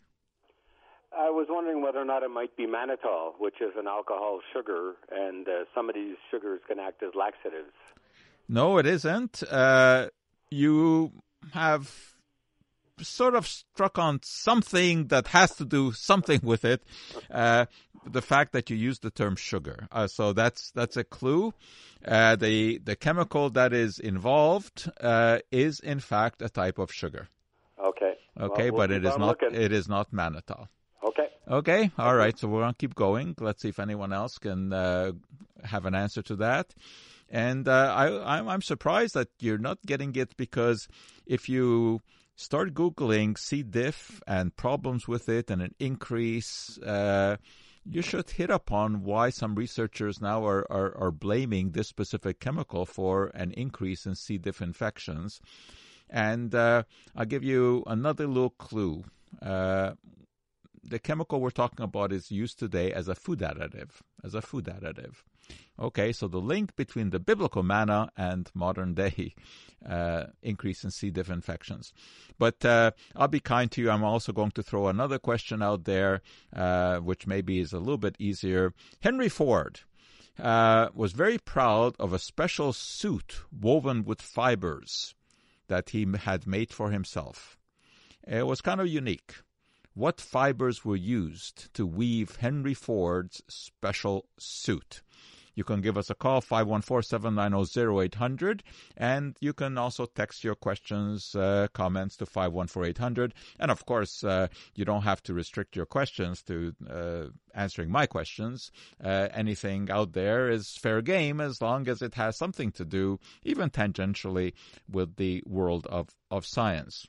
I 1.17 1.29
was 1.31 1.47
wondering 1.49 1.81
whether 1.81 1.99
or 1.99 2.05
not 2.05 2.23
it 2.23 2.29
might 2.29 2.55
be 2.55 2.67
mannitol, 2.67 3.33
which 3.39 3.55
is 3.59 3.71
an 3.77 3.87
alcohol 3.87 4.39
sugar, 4.53 4.93
and 5.11 5.47
uh, 5.47 5.65
some 5.75 5.89
of 5.89 5.95
these 5.95 6.15
sugars 6.31 6.61
can 6.67 6.79
act 6.79 7.01
as 7.03 7.15
laxatives. 7.15 7.73
No, 8.47 8.77
it 8.77 8.85
isn't. 8.85 9.43
Uh, 9.43 10.09
you 10.49 11.11
have 11.53 12.13
sort 13.01 13.35
of 13.35 13.47
struck 13.47 13.97
on 13.97 14.19
something 14.23 15.07
that 15.07 15.27
has 15.27 15.55
to 15.55 15.65
do 15.65 15.91
something 15.91 16.39
with 16.43 16.65
it. 16.65 16.83
Uh, 17.31 17.65
the 18.05 18.21
fact 18.21 18.53
that 18.53 18.69
you 18.69 18.75
use 18.75 18.99
the 18.99 19.11
term 19.11 19.35
sugar, 19.35 19.87
uh, 19.91 20.07
so 20.07 20.33
that's 20.33 20.71
that's 20.71 20.97
a 20.97 21.03
clue. 21.03 21.53
Uh, 22.05 22.35
the 22.35 22.77
the 22.79 22.95
chemical 22.95 23.49
that 23.51 23.73
is 23.73 23.99
involved 23.99 24.89
uh, 25.01 25.39
is 25.51 25.79
in 25.79 25.99
fact 25.99 26.41
a 26.41 26.49
type 26.49 26.79
of 26.79 26.91
sugar. 26.91 27.27
Okay. 27.81 28.13
Okay, 28.39 28.71
well, 28.71 28.87
but 28.87 28.91
it 28.91 29.05
is 29.05 29.17
not 29.17 29.41
looking. 29.41 29.53
it 29.53 29.71
is 29.71 29.89
not 29.89 30.11
mannitol. 30.11 30.67
Okay. 31.03 31.27
Okay. 31.47 31.91
All 31.97 32.15
right. 32.15 32.37
So 32.37 32.47
we're 32.47 32.61
gonna 32.61 32.73
keep 32.73 32.95
going. 32.95 33.35
Let's 33.39 33.61
see 33.61 33.69
if 33.69 33.79
anyone 33.79 34.13
else 34.13 34.37
can 34.37 34.71
uh, 34.71 35.11
have 35.63 35.85
an 35.85 35.95
answer 35.95 36.21
to 36.23 36.37
that. 36.37 36.73
And 37.31 37.67
uh, 37.67 37.93
I, 37.95 38.37
I'm, 38.37 38.49
I'm 38.49 38.61
surprised 38.61 39.13
that 39.13 39.27
you're 39.39 39.59
not 39.59 39.77
getting 39.85 40.15
it 40.15 40.35
because 40.35 40.87
if 41.27 41.47
you 41.47 42.01
start 42.39 42.73
Googling 42.73 43.37
C. 43.37 43.63
diff 43.63 44.23
and 44.25 44.55
problems 44.55 45.09
with 45.09 45.27
it 45.27 45.51
and 45.51 45.61
an 45.61 45.75
increase, 45.77 46.77
uh, 46.79 47.35
you 47.85 48.01
should 48.01 48.29
hit 48.29 48.49
upon 48.49 49.03
why 49.03 49.29
some 49.29 49.55
researchers 49.55 50.21
now 50.21 50.45
are, 50.45 50.65
are, 50.71 50.97
are, 50.97 51.11
blaming 51.11 51.71
this 51.71 51.89
specific 51.89 52.39
chemical 52.39 52.85
for 52.85 53.27
an 53.33 53.51
increase 53.51 54.05
in 54.05 54.15
C. 54.15 54.37
diff 54.37 54.61
infections. 54.61 55.41
And 56.09 56.55
uh, 56.55 56.83
I'll 57.13 57.25
give 57.25 57.43
you 57.43 57.83
another 57.87 58.25
little 58.25 58.51
clue. 58.51 59.03
Uh, 59.41 59.91
the 60.83 60.99
chemical 60.99 61.39
we're 61.39 61.49
talking 61.49 61.83
about 61.83 62.11
is 62.11 62.31
used 62.31 62.59
today 62.59 62.91
as 62.91 63.07
a 63.07 63.15
food 63.15 63.39
additive, 63.39 63.89
as 64.23 64.33
a 64.35 64.41
food 64.41 64.65
additive. 64.65 65.15
Okay, 65.79 66.11
so 66.11 66.27
the 66.27 66.39
link 66.39 66.75
between 66.75 67.09
the 67.09 67.19
biblical 67.19 67.63
manna 67.63 68.11
and 68.17 68.49
modern 68.53 68.93
day 68.93 69.33
uh, 69.87 70.25
increase 70.41 70.83
in 70.83 70.91
C. 70.91 71.09
diff 71.09 71.29
infections. 71.29 71.93
But 72.37 72.63
uh, 72.65 72.91
I'll 73.15 73.27
be 73.27 73.39
kind 73.39 73.71
to 73.71 73.81
you. 73.81 73.89
I'm 73.89 74.03
also 74.03 74.31
going 74.31 74.51
to 74.51 74.63
throw 74.63 74.87
another 74.87 75.19
question 75.19 75.61
out 75.61 75.85
there, 75.85 76.21
uh, 76.55 76.97
which 76.97 77.27
maybe 77.27 77.59
is 77.59 77.73
a 77.73 77.79
little 77.79 77.97
bit 77.97 78.15
easier. 78.19 78.73
Henry 79.01 79.29
Ford 79.29 79.81
uh, 80.37 80.89
was 80.93 81.13
very 81.13 81.37
proud 81.37 81.95
of 81.99 82.13
a 82.13 82.19
special 82.19 82.73
suit 82.73 83.41
woven 83.51 84.03
with 84.03 84.21
fibers 84.21 85.15
that 85.67 85.89
he 85.89 86.05
had 86.23 86.45
made 86.47 86.71
for 86.71 86.91
himself. 86.91 87.57
It 88.27 88.45
was 88.45 88.61
kind 88.61 88.81
of 88.81 88.87
unique. 88.87 89.35
What 89.93 90.21
fibers 90.21 90.85
were 90.85 90.95
used 90.95 91.73
to 91.73 91.85
weave 91.85 92.37
Henry 92.37 92.73
Ford's 92.73 93.43
special 93.47 94.25
suit? 94.37 95.01
You 95.59 95.65
can 95.65 95.81
give 95.81 95.97
us 95.97 96.09
a 96.09 96.15
call, 96.15 96.41
514-790-0800, 96.41 98.61
and 98.95 99.35
you 99.41 99.51
can 99.51 99.77
also 99.77 100.05
text 100.05 100.45
your 100.45 100.55
questions, 100.55 101.35
uh, 101.35 101.67
comments 101.73 102.15
to 102.17 102.25
514-800. 102.25 103.33
And 103.59 103.69
of 103.69 103.85
course, 103.85 104.23
uh, 104.23 104.47
you 104.73 104.85
don't 104.85 105.01
have 105.01 105.21
to 105.23 105.33
restrict 105.33 105.75
your 105.75 105.85
questions 105.85 106.41
to 106.43 106.73
uh, 106.89 107.25
answering 107.53 107.91
my 107.91 108.05
questions. 108.05 108.71
Uh, 109.03 109.27
anything 109.33 109.91
out 109.91 110.13
there 110.13 110.49
is 110.49 110.77
fair 110.77 111.01
game 111.01 111.41
as 111.41 111.61
long 111.61 111.89
as 111.89 112.01
it 112.01 112.13
has 112.13 112.37
something 112.37 112.71
to 112.71 112.85
do, 112.85 113.19
even 113.43 113.69
tangentially, 113.69 114.53
with 114.89 115.17
the 115.17 115.43
world 115.45 115.85
of, 115.87 116.07
of 116.31 116.45
science. 116.45 117.05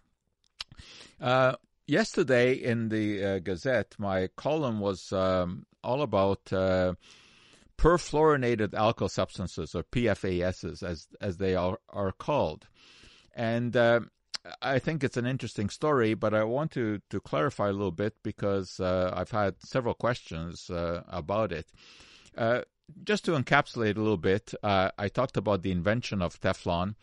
Uh, 1.90 1.92
yesterday 1.92 2.52
in 2.54 2.88
the 2.88 3.24
uh, 3.24 3.38
Gazette, 3.38 3.94
my 3.98 4.28
column 4.36 4.80
was 4.80 5.12
um, 5.12 5.66
all 5.82 6.02
about 6.02 6.52
uh, 6.52 6.94
perfluorinated 7.76 8.70
alkyl 8.70 9.10
substances, 9.10 9.74
or 9.74 9.82
PFASs, 9.82 10.82
as 10.82 11.08
as 11.20 11.36
they 11.38 11.54
are 11.54 11.78
are 11.88 12.12
called, 12.12 12.66
and. 13.34 13.76
Uh, 13.76 14.00
I 14.62 14.78
think 14.78 15.04
it's 15.04 15.18
an 15.18 15.26
interesting 15.26 15.68
story, 15.68 16.14
but 16.14 16.32
I 16.32 16.44
want 16.44 16.70
to, 16.70 17.02
to 17.10 17.20
clarify 17.20 17.68
a 17.68 17.72
little 17.72 17.90
bit 17.90 18.14
because 18.22 18.80
uh, 18.80 19.12
I've 19.14 19.30
had 19.30 19.56
several 19.60 19.92
questions 19.92 20.70
uh, 20.70 21.02
about 21.08 21.52
it. 21.52 21.66
Just 23.04 23.24
to 23.26 23.32
encapsulate 23.32 23.96
a 23.96 24.00
little 24.00 24.16
bit, 24.16 24.54
uh, 24.62 24.90
I 24.98 25.08
talked 25.08 25.36
about 25.36 25.62
the 25.62 25.70
invention 25.70 26.22
of 26.22 26.40
Teflon, 26.40 26.94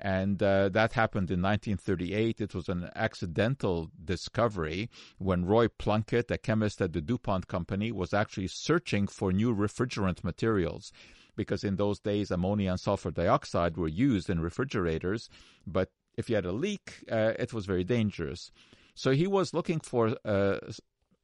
and 0.00 0.42
uh, 0.42 0.68
that 0.70 0.94
happened 0.94 1.30
in 1.30 1.42
1938. 1.42 2.40
It 2.40 2.54
was 2.54 2.68
an 2.68 2.90
accidental 2.94 3.90
discovery 4.04 4.88
when 5.18 5.44
Roy 5.44 5.68
Plunkett, 5.68 6.30
a 6.30 6.38
chemist 6.38 6.80
at 6.80 6.92
the 6.92 7.00
DuPont 7.00 7.48
company, 7.48 7.92
was 7.92 8.14
actually 8.14 8.48
searching 8.48 9.06
for 9.06 9.32
new 9.32 9.54
refrigerant 9.54 10.24
materials. 10.24 10.92
Because 11.36 11.64
in 11.64 11.76
those 11.76 12.00
days, 12.00 12.30
ammonia 12.30 12.72
and 12.72 12.80
sulfur 12.80 13.10
dioxide 13.10 13.76
were 13.76 13.88
used 13.88 14.28
in 14.30 14.40
refrigerators, 14.40 15.28
but 15.66 15.90
if 16.16 16.28
you 16.28 16.36
had 16.36 16.46
a 16.46 16.52
leak, 16.52 17.04
uh, 17.10 17.32
it 17.38 17.52
was 17.52 17.66
very 17.66 17.84
dangerous. 17.84 18.50
So 18.94 19.12
he 19.12 19.26
was 19.26 19.54
looking 19.54 19.80
for 19.80 20.16
uh, 20.24 20.58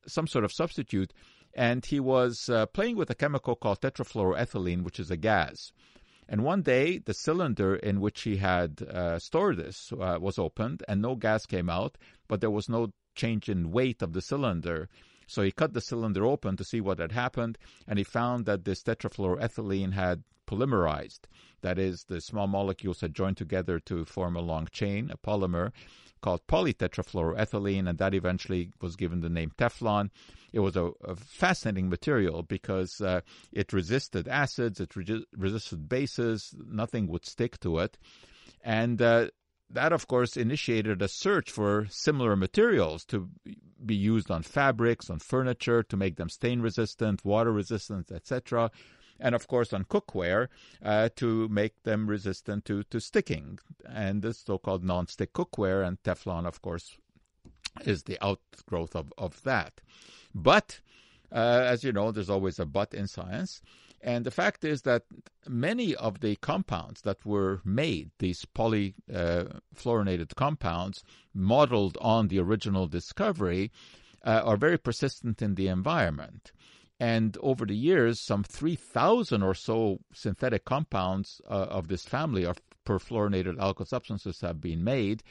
some 0.06 0.26
sort 0.26 0.44
of 0.44 0.52
substitute 0.52 1.12
and 1.56 1.86
he 1.86 1.98
was 1.98 2.50
uh, 2.50 2.66
playing 2.66 2.96
with 2.96 3.08
a 3.10 3.14
chemical 3.14 3.56
called 3.56 3.80
tetrafluoroethylene, 3.80 4.82
which 4.82 5.00
is 5.00 5.10
a 5.10 5.16
gas. 5.16 5.72
And 6.28 6.44
one 6.44 6.62
day, 6.62 6.98
the 6.98 7.14
cylinder 7.14 7.74
in 7.76 8.00
which 8.00 8.22
he 8.22 8.36
had 8.36 8.82
uh, 8.82 9.18
stored 9.18 9.56
this 9.56 9.90
uh, 9.92 10.18
was 10.20 10.38
opened, 10.38 10.82
and 10.86 11.00
no 11.00 11.14
gas 11.14 11.46
came 11.46 11.70
out, 11.70 11.96
but 12.28 12.40
there 12.40 12.50
was 12.50 12.68
no 12.68 12.92
change 13.14 13.48
in 13.48 13.72
weight 13.72 14.02
of 14.02 14.12
the 14.12 14.20
cylinder. 14.20 14.88
So 15.26 15.42
he 15.42 15.50
cut 15.50 15.72
the 15.72 15.80
cylinder 15.80 16.26
open 16.26 16.56
to 16.56 16.64
see 16.64 16.80
what 16.80 16.98
had 16.98 17.12
happened, 17.12 17.56
and 17.86 17.98
he 17.98 18.04
found 18.04 18.44
that 18.44 18.64
this 18.64 18.82
tetrafluoroethylene 18.82 19.92
had 19.92 20.24
polymerized. 20.46 21.20
That 21.62 21.78
is, 21.78 22.04
the 22.04 22.20
small 22.20 22.46
molecules 22.46 23.00
had 23.00 23.14
joined 23.14 23.36
together 23.36 23.78
to 23.80 24.04
form 24.04 24.36
a 24.36 24.40
long 24.40 24.68
chain, 24.70 25.10
a 25.10 25.16
polymer 25.16 25.72
called 26.22 26.46
polytetrafluoroethylene, 26.46 27.88
and 27.88 27.98
that 27.98 28.14
eventually 28.14 28.70
was 28.80 28.96
given 28.96 29.20
the 29.20 29.28
name 29.28 29.52
Teflon. 29.58 30.10
It 30.52 30.60
was 30.60 30.76
a, 30.76 30.90
a 31.04 31.16
fascinating 31.16 31.88
material 31.88 32.42
because 32.42 33.00
uh, 33.00 33.20
it 33.52 33.72
resisted 33.72 34.26
acids, 34.28 34.80
it 34.80 34.96
re- 34.96 35.26
resisted 35.36 35.88
bases, 35.88 36.54
nothing 36.66 37.06
would 37.08 37.26
stick 37.26 37.60
to 37.60 37.78
it. 37.78 37.98
And 38.62 39.00
uh, 39.02 39.28
that, 39.70 39.92
of 39.92 40.06
course, 40.06 40.36
initiated 40.36 41.02
a 41.02 41.08
search 41.08 41.50
for 41.50 41.86
similar 41.90 42.36
materials 42.36 43.04
to 43.06 43.28
be 43.84 43.94
used 43.94 44.30
on 44.30 44.42
fabrics, 44.42 45.10
on 45.10 45.18
furniture, 45.18 45.82
to 45.82 45.96
make 45.96 46.16
them 46.16 46.28
stain 46.28 46.60
resistant, 46.60 47.24
water 47.24 47.52
resistant, 47.52 48.10
etc. 48.12 48.70
And 49.18 49.34
of 49.34 49.48
course, 49.48 49.72
on 49.72 49.84
cookware 49.84 50.48
uh, 50.84 51.08
to 51.16 51.48
make 51.48 51.82
them 51.84 52.06
resistant 52.06 52.64
to, 52.66 52.82
to 52.84 53.00
sticking, 53.00 53.58
and 53.88 54.22
the 54.22 54.34
so 54.34 54.58
called 54.58 54.84
non 54.84 55.06
stick 55.06 55.32
cookware. 55.32 55.86
And 55.86 56.02
Teflon, 56.02 56.46
of 56.46 56.60
course, 56.60 56.98
is 57.84 58.02
the 58.04 58.18
outgrowth 58.24 58.94
of, 58.94 59.12
of 59.16 59.42
that. 59.44 59.80
But, 60.34 60.80
uh, 61.32 61.62
as 61.64 61.84
you 61.84 61.92
know, 61.92 62.12
there's 62.12 62.30
always 62.30 62.58
a 62.58 62.66
but 62.66 62.92
in 62.94 63.06
science. 63.06 63.62
And 64.02 64.24
the 64.24 64.30
fact 64.30 64.62
is 64.64 64.82
that 64.82 65.04
many 65.48 65.94
of 65.96 66.20
the 66.20 66.36
compounds 66.36 67.00
that 67.02 67.24
were 67.24 67.60
made, 67.64 68.10
these 68.18 68.44
polyfluorinated 68.44 70.30
uh, 70.30 70.34
compounds, 70.36 71.02
modeled 71.34 71.96
on 72.00 72.28
the 72.28 72.38
original 72.38 72.86
discovery, 72.86 73.72
uh, 74.24 74.42
are 74.44 74.56
very 74.56 74.78
persistent 74.78 75.40
in 75.40 75.54
the 75.54 75.68
environment. 75.68 76.52
And 76.98 77.36
over 77.40 77.66
the 77.66 77.76
years, 77.76 78.20
some 78.20 78.42
3,000 78.42 79.42
or 79.42 79.54
so 79.54 80.00
synthetic 80.12 80.64
compounds 80.64 81.40
uh, 81.48 81.66
of 81.68 81.88
this 81.88 82.04
family 82.04 82.44
of 82.44 82.58
perfluorinated 82.86 83.56
alkyl 83.56 83.86
substances 83.86 84.40
have 84.40 84.60
been 84.60 84.82
made 84.82 85.22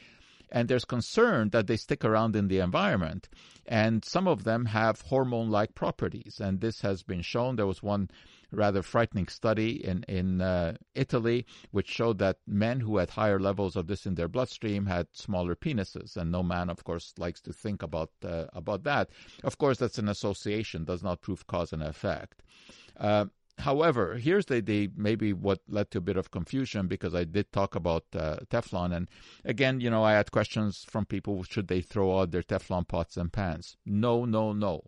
and 0.50 0.68
there's 0.68 0.84
concern 0.84 1.50
that 1.50 1.66
they 1.66 1.76
stick 1.76 2.04
around 2.04 2.36
in 2.36 2.48
the 2.48 2.60
environment. 2.60 3.28
And 3.66 4.04
some 4.04 4.28
of 4.28 4.44
them 4.44 4.66
have 4.66 5.00
hormone 5.02 5.50
like 5.50 5.74
properties. 5.74 6.40
And 6.40 6.60
this 6.60 6.82
has 6.82 7.02
been 7.02 7.22
shown. 7.22 7.56
There 7.56 7.66
was 7.66 7.82
one 7.82 8.10
rather 8.50 8.82
frightening 8.82 9.28
study 9.28 9.84
in, 9.84 10.04
in 10.08 10.40
uh, 10.40 10.76
Italy 10.94 11.46
which 11.70 11.88
showed 11.88 12.18
that 12.18 12.38
men 12.46 12.80
who 12.80 12.96
had 12.98 13.10
higher 13.10 13.38
levels 13.38 13.76
of 13.76 13.86
this 13.86 14.06
in 14.06 14.14
their 14.14 14.28
bloodstream 14.28 14.86
had 14.86 15.06
smaller 15.12 15.54
penises. 15.54 16.16
And 16.16 16.30
no 16.30 16.42
man, 16.42 16.70
of 16.70 16.84
course, 16.84 17.14
likes 17.18 17.40
to 17.42 17.52
think 17.52 17.82
about, 17.82 18.10
uh, 18.24 18.44
about 18.52 18.84
that. 18.84 19.10
Of 19.44 19.58
course, 19.58 19.78
that's 19.78 19.98
an 19.98 20.08
association, 20.08 20.84
does 20.84 21.02
not 21.02 21.20
prove 21.20 21.46
cause 21.46 21.72
and 21.72 21.82
effect. 21.82 22.42
Uh, 22.98 23.26
However, 23.58 24.16
here's 24.16 24.46
the, 24.46 24.60
the 24.60 24.90
maybe 24.96 25.32
what 25.32 25.60
led 25.66 25.90
to 25.92 25.98
a 25.98 26.02
bit 26.02 26.18
of 26.18 26.30
confusion 26.30 26.88
because 26.88 27.14
I 27.14 27.24
did 27.24 27.52
talk 27.52 27.74
about 27.74 28.04
uh, 28.14 28.36
Teflon, 28.50 28.94
and 28.94 29.08
again, 29.46 29.80
you 29.80 29.88
know, 29.88 30.04
I 30.04 30.12
had 30.12 30.30
questions 30.30 30.84
from 30.86 31.06
people: 31.06 31.42
should 31.42 31.68
they 31.68 31.80
throw 31.80 32.20
out 32.20 32.32
their 32.32 32.42
Teflon 32.42 32.86
pots 32.86 33.16
and 33.16 33.32
pans? 33.32 33.78
No, 33.86 34.26
no, 34.26 34.52
no. 34.52 34.84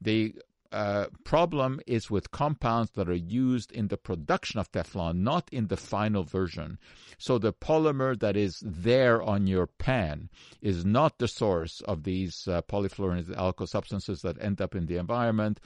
The 0.00 0.34
uh, 0.72 1.06
problem 1.24 1.80
is 1.86 2.10
with 2.10 2.30
compounds 2.30 2.90
that 2.92 3.08
are 3.08 3.14
used 3.14 3.70
in 3.72 3.88
the 3.88 3.96
production 3.96 4.58
of 4.58 4.70
Teflon, 4.72 5.18
not 5.18 5.48
in 5.52 5.68
the 5.68 5.76
final 5.76 6.24
version. 6.24 6.78
So 7.18 7.38
the 7.38 7.52
polymer 7.52 8.18
that 8.18 8.36
is 8.36 8.62
there 8.64 9.22
on 9.22 9.46
your 9.46 9.66
pan 9.66 10.30
is 10.60 10.84
not 10.84 11.18
the 11.18 11.28
source 11.28 11.80
of 11.82 12.02
these 12.02 12.48
uh, 12.48 12.62
polyfluorinated 12.62 13.36
alkyl 13.36 13.68
substances 13.68 14.20
that 14.22 14.42
end 14.42 14.60
up 14.60 14.74
in 14.74 14.86
the 14.86 14.96
environment 14.96 15.60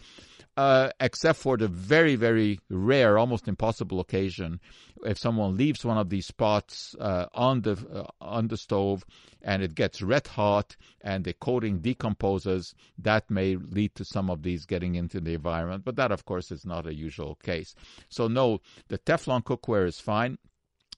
uh, 0.58 0.90
except 0.98 1.38
for 1.38 1.56
the 1.56 1.68
very, 1.68 2.16
very 2.16 2.58
rare, 2.68 3.16
almost 3.16 3.46
impossible 3.46 4.00
occasion, 4.00 4.58
if 5.04 5.16
someone 5.16 5.56
leaves 5.56 5.84
one 5.84 5.96
of 5.96 6.10
these 6.10 6.32
pots 6.32 6.96
uh, 6.98 7.26
on 7.32 7.60
the 7.62 7.76
uh, 7.94 8.04
on 8.20 8.48
the 8.48 8.56
stove 8.56 9.04
and 9.40 9.62
it 9.62 9.76
gets 9.76 10.02
red 10.02 10.26
hot 10.26 10.74
and 11.00 11.22
the 11.22 11.32
coating 11.32 11.78
decomposes, 11.78 12.74
that 12.98 13.30
may 13.30 13.54
lead 13.54 13.94
to 13.94 14.04
some 14.04 14.28
of 14.28 14.42
these 14.42 14.66
getting 14.66 14.96
into 14.98 15.20
the 15.20 15.34
environment. 15.34 15.84
But 15.84 15.96
that, 15.96 16.12
of 16.12 16.26
course, 16.26 16.52
is 16.52 16.66
not 16.66 16.86
a 16.86 16.94
usual 16.94 17.36
case. 17.36 17.74
So 18.10 18.28
no, 18.28 18.60
the 18.88 18.98
Teflon 18.98 19.44
cookware 19.44 19.86
is 19.86 20.00
fine. 20.00 20.36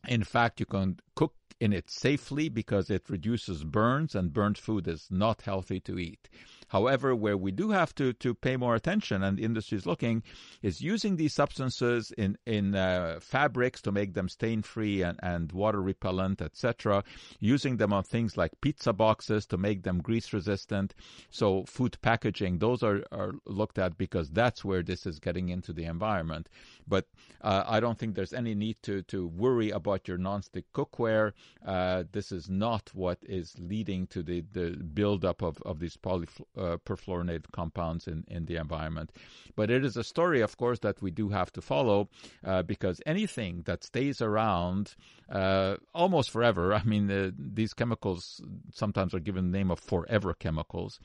In 0.08 0.24
fact, 0.24 0.58
you 0.58 0.66
can 0.66 0.98
cook 1.14 1.34
in 1.60 1.72
it 1.72 1.90
safely 1.90 2.48
because 2.48 2.90
it 2.90 3.10
reduces 3.10 3.64
burns, 3.64 4.14
and 4.14 4.32
burnt 4.32 4.58
food 4.58 4.88
is 4.88 5.08
not 5.10 5.42
healthy 5.42 5.78
to 5.80 5.98
eat. 5.98 6.28
However, 6.70 7.16
where 7.16 7.36
we 7.36 7.50
do 7.50 7.70
have 7.70 7.92
to, 7.96 8.12
to 8.14 8.32
pay 8.32 8.56
more 8.56 8.76
attention, 8.76 9.24
and 9.24 9.36
the 9.36 9.42
industry 9.42 9.76
is 9.76 9.86
looking, 9.86 10.22
is 10.62 10.80
using 10.80 11.16
these 11.16 11.34
substances 11.34 12.12
in 12.16 12.38
in 12.46 12.76
uh, 12.76 13.18
fabrics 13.20 13.82
to 13.82 13.90
make 13.90 14.14
them 14.14 14.28
stain 14.28 14.62
free 14.62 15.02
and, 15.02 15.18
and 15.20 15.50
water 15.50 15.82
repellent, 15.82 16.40
etc. 16.40 17.02
Using 17.40 17.76
them 17.76 17.92
on 17.92 18.04
things 18.04 18.36
like 18.36 18.60
pizza 18.60 18.92
boxes 18.92 19.46
to 19.46 19.56
make 19.56 19.82
them 19.82 20.00
grease 20.00 20.32
resistant. 20.32 20.94
So 21.30 21.64
food 21.64 21.98
packaging, 22.02 22.58
those 22.58 22.84
are, 22.84 23.02
are 23.10 23.32
looked 23.46 23.78
at 23.78 23.98
because 23.98 24.30
that's 24.30 24.64
where 24.64 24.84
this 24.84 25.06
is 25.06 25.18
getting 25.18 25.48
into 25.48 25.72
the 25.72 25.86
environment. 25.86 26.48
But 26.86 27.06
uh, 27.40 27.64
I 27.66 27.80
don't 27.80 27.98
think 27.98 28.14
there's 28.14 28.32
any 28.32 28.54
need 28.54 28.76
to, 28.82 29.02
to 29.02 29.26
worry 29.26 29.70
about 29.70 30.06
your 30.06 30.18
nonstick 30.18 30.64
cookware. 30.72 31.32
Uh, 31.66 32.04
this 32.12 32.30
is 32.30 32.48
not 32.48 32.90
what 32.94 33.18
is 33.22 33.56
leading 33.58 34.06
to 34.08 34.22
the, 34.22 34.44
the 34.52 34.70
buildup 34.70 35.42
of, 35.42 35.60
of 35.62 35.80
these 35.80 35.96
polyfluoroalkyl 35.96 36.59
uh, 36.60 36.76
perfluorinated 36.84 37.50
compounds 37.52 38.06
in, 38.06 38.24
in 38.28 38.44
the 38.44 38.56
environment. 38.56 39.10
But 39.56 39.70
it 39.70 39.84
is 39.84 39.96
a 39.96 40.04
story, 40.04 40.40
of 40.40 40.56
course, 40.56 40.78
that 40.80 41.00
we 41.02 41.10
do 41.10 41.30
have 41.30 41.52
to 41.52 41.60
follow 41.60 42.08
uh, 42.44 42.62
because 42.62 43.00
anything 43.06 43.62
that 43.66 43.84
stays 43.84 44.20
around 44.20 44.94
uh, 45.30 45.76
almost 45.94 46.30
forever, 46.30 46.74
I 46.80 46.82
mean, 46.84 47.10
uh, 47.10 47.30
these 47.38 47.72
chemicals 47.72 48.42
sometimes 48.72 49.14
are 49.14 49.20
given 49.20 49.50
the 49.50 49.58
name 49.58 49.70
of 49.70 49.80
forever 49.80 50.34
chemicals. 50.34 51.00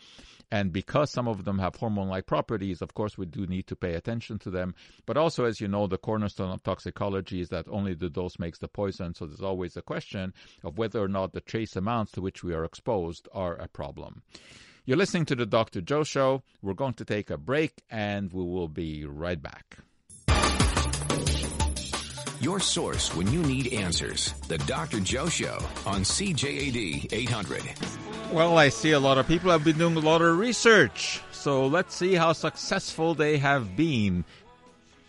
And 0.52 0.72
because 0.72 1.10
some 1.10 1.28
of 1.28 1.46
them 1.46 1.60
have 1.60 1.76
hormone 1.76 2.10
like 2.10 2.28
properties, 2.28 2.82
of 2.82 2.94
course, 2.94 3.18
we 3.18 3.26
do 3.26 3.48
need 3.48 3.68
to 3.68 3.76
pay 3.76 3.96
attention 3.96 4.38
to 4.40 4.52
them. 4.52 4.76
But 5.06 5.18
also, 5.18 5.46
as 5.46 5.60
you 5.60 5.68
know, 5.68 5.88
the 5.88 5.98
cornerstone 5.98 6.52
of 6.52 6.64
toxicology 6.64 7.42
is 7.42 7.50
that 7.50 7.68
only 7.68 7.94
the 7.94 8.10
dose 8.10 8.38
makes 8.38 8.60
the 8.60 8.68
poison. 8.68 9.16
So 9.16 9.26
there's 9.26 9.42
always 9.42 9.76
a 9.76 9.82
question 9.82 10.34
of 10.64 10.78
whether 10.78 11.02
or 11.02 11.08
not 11.08 11.34
the 11.34 11.42
trace 11.42 11.76
amounts 11.76 12.12
to 12.14 12.22
which 12.22 12.44
we 12.44 12.54
are 12.54 12.64
exposed 12.64 13.28
are 13.34 13.56
a 13.56 13.68
problem. 13.68 14.22
You're 14.88 14.98
listening 14.98 15.26
to 15.26 15.36
the 15.36 15.48
Dr. 15.48 15.82
Joe 15.82 16.04
Show. 16.04 16.44
We're 16.62 16.76
going 16.76 16.94
to 16.96 17.06
take 17.06 17.32
a 17.32 17.38
break 17.38 17.82
and 17.90 18.32
we 18.32 18.44
will 18.44 18.68
be 18.68 19.04
right 19.04 19.42
back. 19.42 19.80
Your 22.40 22.60
source 22.60 23.16
when 23.16 23.32
you 23.32 23.42
need 23.42 23.74
answers. 23.74 24.34
The 24.48 24.60
Dr. 24.60 25.00
Joe 25.00 25.28
Show 25.28 25.58
on 25.88 26.02
CJAD 26.02 27.12
800. 27.12 27.64
Well, 28.32 28.60
I 28.60 28.70
see 28.70 28.92
a 28.92 29.00
lot 29.00 29.18
of 29.18 29.28
people 29.28 29.50
have 29.50 29.64
been 29.64 29.80
doing 29.80 29.96
a 29.96 30.02
lot 30.02 30.22
of 30.22 30.38
research. 30.38 31.20
So 31.32 31.66
let's 31.66 31.96
see 31.96 32.14
how 32.14 32.34
successful 32.34 33.16
they 33.16 33.40
have 33.40 33.76
been 33.76 34.24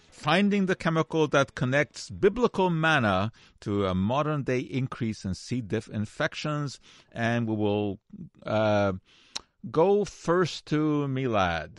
finding 0.09 0.65
the 0.65 0.75
chemical 0.75 1.29
that 1.29 1.55
connects 1.55 2.09
biblical 2.09 2.71
manna 2.71 3.31
to 3.61 3.85
a 3.85 3.95
modern 3.95 4.43
day 4.43 4.61
increase 4.61 5.27
in 5.27 5.35
C. 5.35 5.61
diff 5.61 5.87
infections. 5.89 6.81
And 7.13 7.47
we 7.47 7.55
will 7.55 7.99
uh, 8.47 8.95
go 9.71 10.05
first 10.05 10.67
to 10.67 11.07
Milad. 11.09 11.71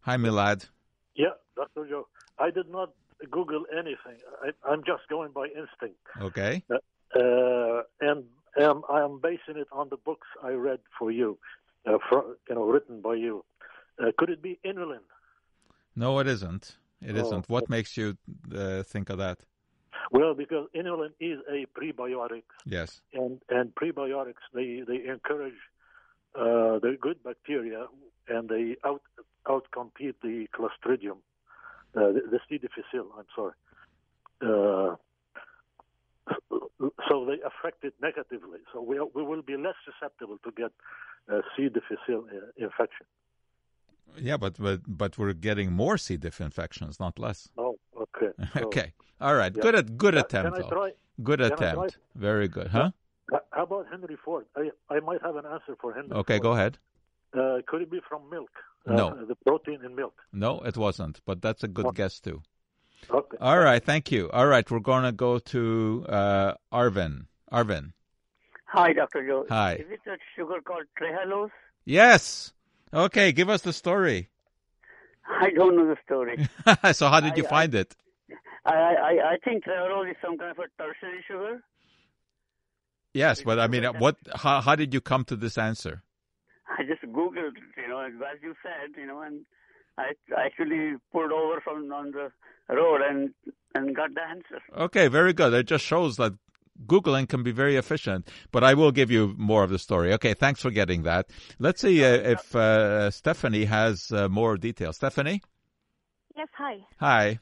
Hi, 0.00 0.16
Milad. 0.16 0.68
Yeah, 1.14 1.34
Dr. 1.56 1.86
Joe. 1.88 2.08
I 2.38 2.50
did 2.50 2.68
not 2.70 2.92
Google 3.30 3.64
anything. 3.72 4.18
I, 4.42 4.72
am 4.72 4.82
just 4.84 5.08
going 5.08 5.32
by 5.32 5.46
instinct. 5.46 6.00
Okay. 6.20 6.62
Uh, 6.70 7.18
uh, 7.18 7.82
and 8.00 8.24
um, 8.62 8.84
I 8.88 9.02
am 9.02 9.20
basing 9.20 9.56
it 9.56 9.68
on 9.72 9.88
the 9.88 9.96
books 9.96 10.26
I 10.42 10.50
read 10.50 10.80
for 10.98 11.10
you, 11.10 11.38
uh, 11.86 11.98
for, 12.08 12.36
you 12.48 12.54
know, 12.54 12.64
written 12.64 13.00
by 13.00 13.14
you. 13.14 13.44
Uh, 14.00 14.12
could 14.16 14.30
it 14.30 14.40
be 14.40 14.58
inulin? 14.64 15.00
No, 15.96 16.20
it 16.20 16.28
isn't. 16.28 16.76
It 17.02 17.16
oh, 17.16 17.30
not 17.30 17.48
What 17.48 17.68
makes 17.68 17.96
you 17.96 18.16
uh, 18.54 18.82
think 18.82 19.10
of 19.10 19.18
that? 19.18 19.38
Well, 20.10 20.34
because 20.34 20.68
inulin 20.74 21.10
is 21.20 21.38
a 21.50 21.66
prebiotic. 21.78 22.44
Yes. 22.64 23.00
And 23.12 23.40
and 23.48 23.74
prebiotics 23.74 24.44
they 24.54 24.82
they 24.86 25.08
encourage 25.08 25.58
uh, 26.38 26.78
the 26.78 26.96
good 27.00 27.22
bacteria, 27.22 27.86
and 28.28 28.48
they 28.48 28.76
out 28.84 29.02
outcompete 29.46 30.14
the 30.22 30.46
Clostridium, 30.54 31.18
uh, 31.96 32.12
the, 32.12 32.22
the 32.30 32.40
C. 32.48 32.58
difficile. 32.58 33.10
I'm 33.18 33.24
sorry. 33.34 33.54
Uh, 34.40 34.96
so 37.08 37.24
they 37.24 37.38
affect 37.50 37.84
it 37.84 37.94
negatively. 38.00 38.60
So 38.72 38.80
we 38.82 39.00
we 39.14 39.22
will 39.22 39.42
be 39.42 39.56
less 39.56 39.74
susceptible 39.84 40.38
to 40.44 40.50
get 40.52 40.72
uh, 41.32 41.40
C. 41.56 41.68
difficile 41.68 42.24
uh, 42.30 42.50
infection. 42.56 43.06
Yeah, 44.16 44.36
but 44.36 44.54
but 44.58 44.80
but 44.86 45.18
we're 45.18 45.32
getting 45.32 45.72
more 45.72 45.98
C. 45.98 46.16
diff 46.16 46.40
infections, 46.40 47.00
not 47.00 47.18
less. 47.18 47.48
Oh, 47.58 47.78
okay. 47.96 48.32
So, 48.54 48.66
okay. 48.66 48.92
All 49.20 49.34
right. 49.34 49.52
Yeah. 49.54 49.62
Good 49.62 49.74
at 49.74 49.96
good 49.96 50.14
attempt. 50.14 50.54
Can 50.54 50.64
I 50.64 50.68
try? 50.68 50.92
Good 51.22 51.40
attempt. 51.40 51.98
Very 52.14 52.48
good. 52.48 52.68
Huh? 52.68 52.90
How 53.52 53.62
about 53.64 53.86
Henry 53.90 54.16
Ford? 54.24 54.46
I, 54.56 54.70
I 54.90 55.00
might 55.00 55.20
have 55.22 55.36
an 55.36 55.44
answer 55.46 55.76
for 55.80 55.92
Henry. 55.92 56.12
Okay, 56.12 56.34
Ford. 56.34 56.42
go 56.42 56.52
ahead. 56.52 56.78
Uh, 57.36 57.58
could 57.66 57.82
it 57.82 57.90
be 57.90 58.00
from 58.08 58.28
milk? 58.30 58.50
Uh, 58.86 58.94
No. 58.94 59.24
The 59.26 59.34
protein 59.46 59.80
in 59.84 59.94
milk. 59.94 60.14
No, 60.32 60.60
it 60.60 60.76
wasn't, 60.76 61.20
but 61.26 61.42
that's 61.42 61.62
a 61.62 61.68
good 61.68 61.86
Okay. 61.86 61.96
guess 61.96 62.20
too. 62.20 62.42
Okay. 63.10 63.36
All 63.40 63.58
right, 63.58 63.82
thank 63.84 64.10
you. 64.10 64.30
All 64.30 64.46
right, 64.46 64.68
we're 64.70 64.80
going 64.80 65.04
to 65.04 65.12
go 65.12 65.38
to 65.38 66.06
uh, 66.08 66.54
Arvin. 66.72 67.26
Arvin. 67.52 67.92
Hi, 68.66 68.92
Dr. 68.92 69.26
Joe. 69.26 69.46
Hi. 69.48 69.74
Is 69.74 69.86
it 69.90 70.00
a 70.06 70.16
sugar 70.36 70.60
called 70.64 70.84
trehalose? 71.00 71.50
Yes. 71.84 72.52
Okay, 72.92 73.32
give 73.32 73.48
us 73.50 73.62
the 73.62 73.72
story. 73.72 74.28
I 75.28 75.50
don't 75.50 75.76
know 75.76 75.86
the 75.86 75.96
story. 76.04 76.48
so, 76.94 77.08
how 77.08 77.20
did 77.20 77.36
you 77.36 77.44
I- 77.46 77.48
find 77.48 77.74
it? 77.74 77.94
I, 78.64 78.74
I 78.74 79.12
I 79.32 79.36
think 79.44 79.64
trehalose 79.64 80.10
is 80.10 80.16
some 80.22 80.36
kind 80.36 80.50
of 80.50 80.58
a 80.58 80.68
tertiary 80.82 81.24
sugar. 81.26 81.62
Yes, 83.18 83.42
but 83.42 83.58
I 83.58 83.66
mean, 83.66 83.84
uh, 83.84 83.92
what? 84.04 84.16
How, 84.34 84.60
how 84.60 84.74
did 84.74 84.94
you 84.94 85.00
come 85.00 85.24
to 85.26 85.36
this 85.36 85.58
answer? 85.58 86.02
I 86.78 86.82
just 86.84 87.02
googled, 87.02 87.56
you 87.76 87.88
know, 87.88 88.00
as 88.00 88.38
you 88.42 88.54
said, 88.62 88.96
you 88.96 89.06
know, 89.06 89.20
and 89.22 89.44
I 89.98 90.12
actually 90.36 90.94
pulled 91.12 91.32
over 91.32 91.60
from 91.60 91.92
on 91.92 92.12
the 92.12 92.30
road 92.74 93.00
and 93.08 93.34
and 93.74 93.94
got 93.94 94.14
the 94.14 94.22
answer. 94.22 94.60
Okay, 94.86 95.08
very 95.08 95.32
good. 95.32 95.52
It 95.52 95.66
just 95.66 95.84
shows 95.84 96.16
that 96.16 96.34
Googling 96.86 97.28
can 97.28 97.42
be 97.42 97.50
very 97.50 97.76
efficient. 97.76 98.28
But 98.52 98.62
I 98.64 98.74
will 98.74 98.92
give 98.92 99.10
you 99.10 99.34
more 99.36 99.64
of 99.64 99.70
the 99.70 99.78
story. 99.78 100.12
Okay, 100.14 100.34
thanks 100.34 100.60
for 100.62 100.70
getting 100.70 101.02
that. 101.02 101.26
Let's 101.58 101.80
see 101.80 102.04
uh, 102.04 102.08
if 102.34 102.54
uh, 102.54 103.10
Stephanie 103.10 103.64
has 103.64 104.12
uh, 104.12 104.28
more 104.28 104.56
details. 104.56 104.96
Stephanie, 104.96 105.42
Yes, 106.36 106.48
hi. 106.56 106.76
hi. 106.98 107.38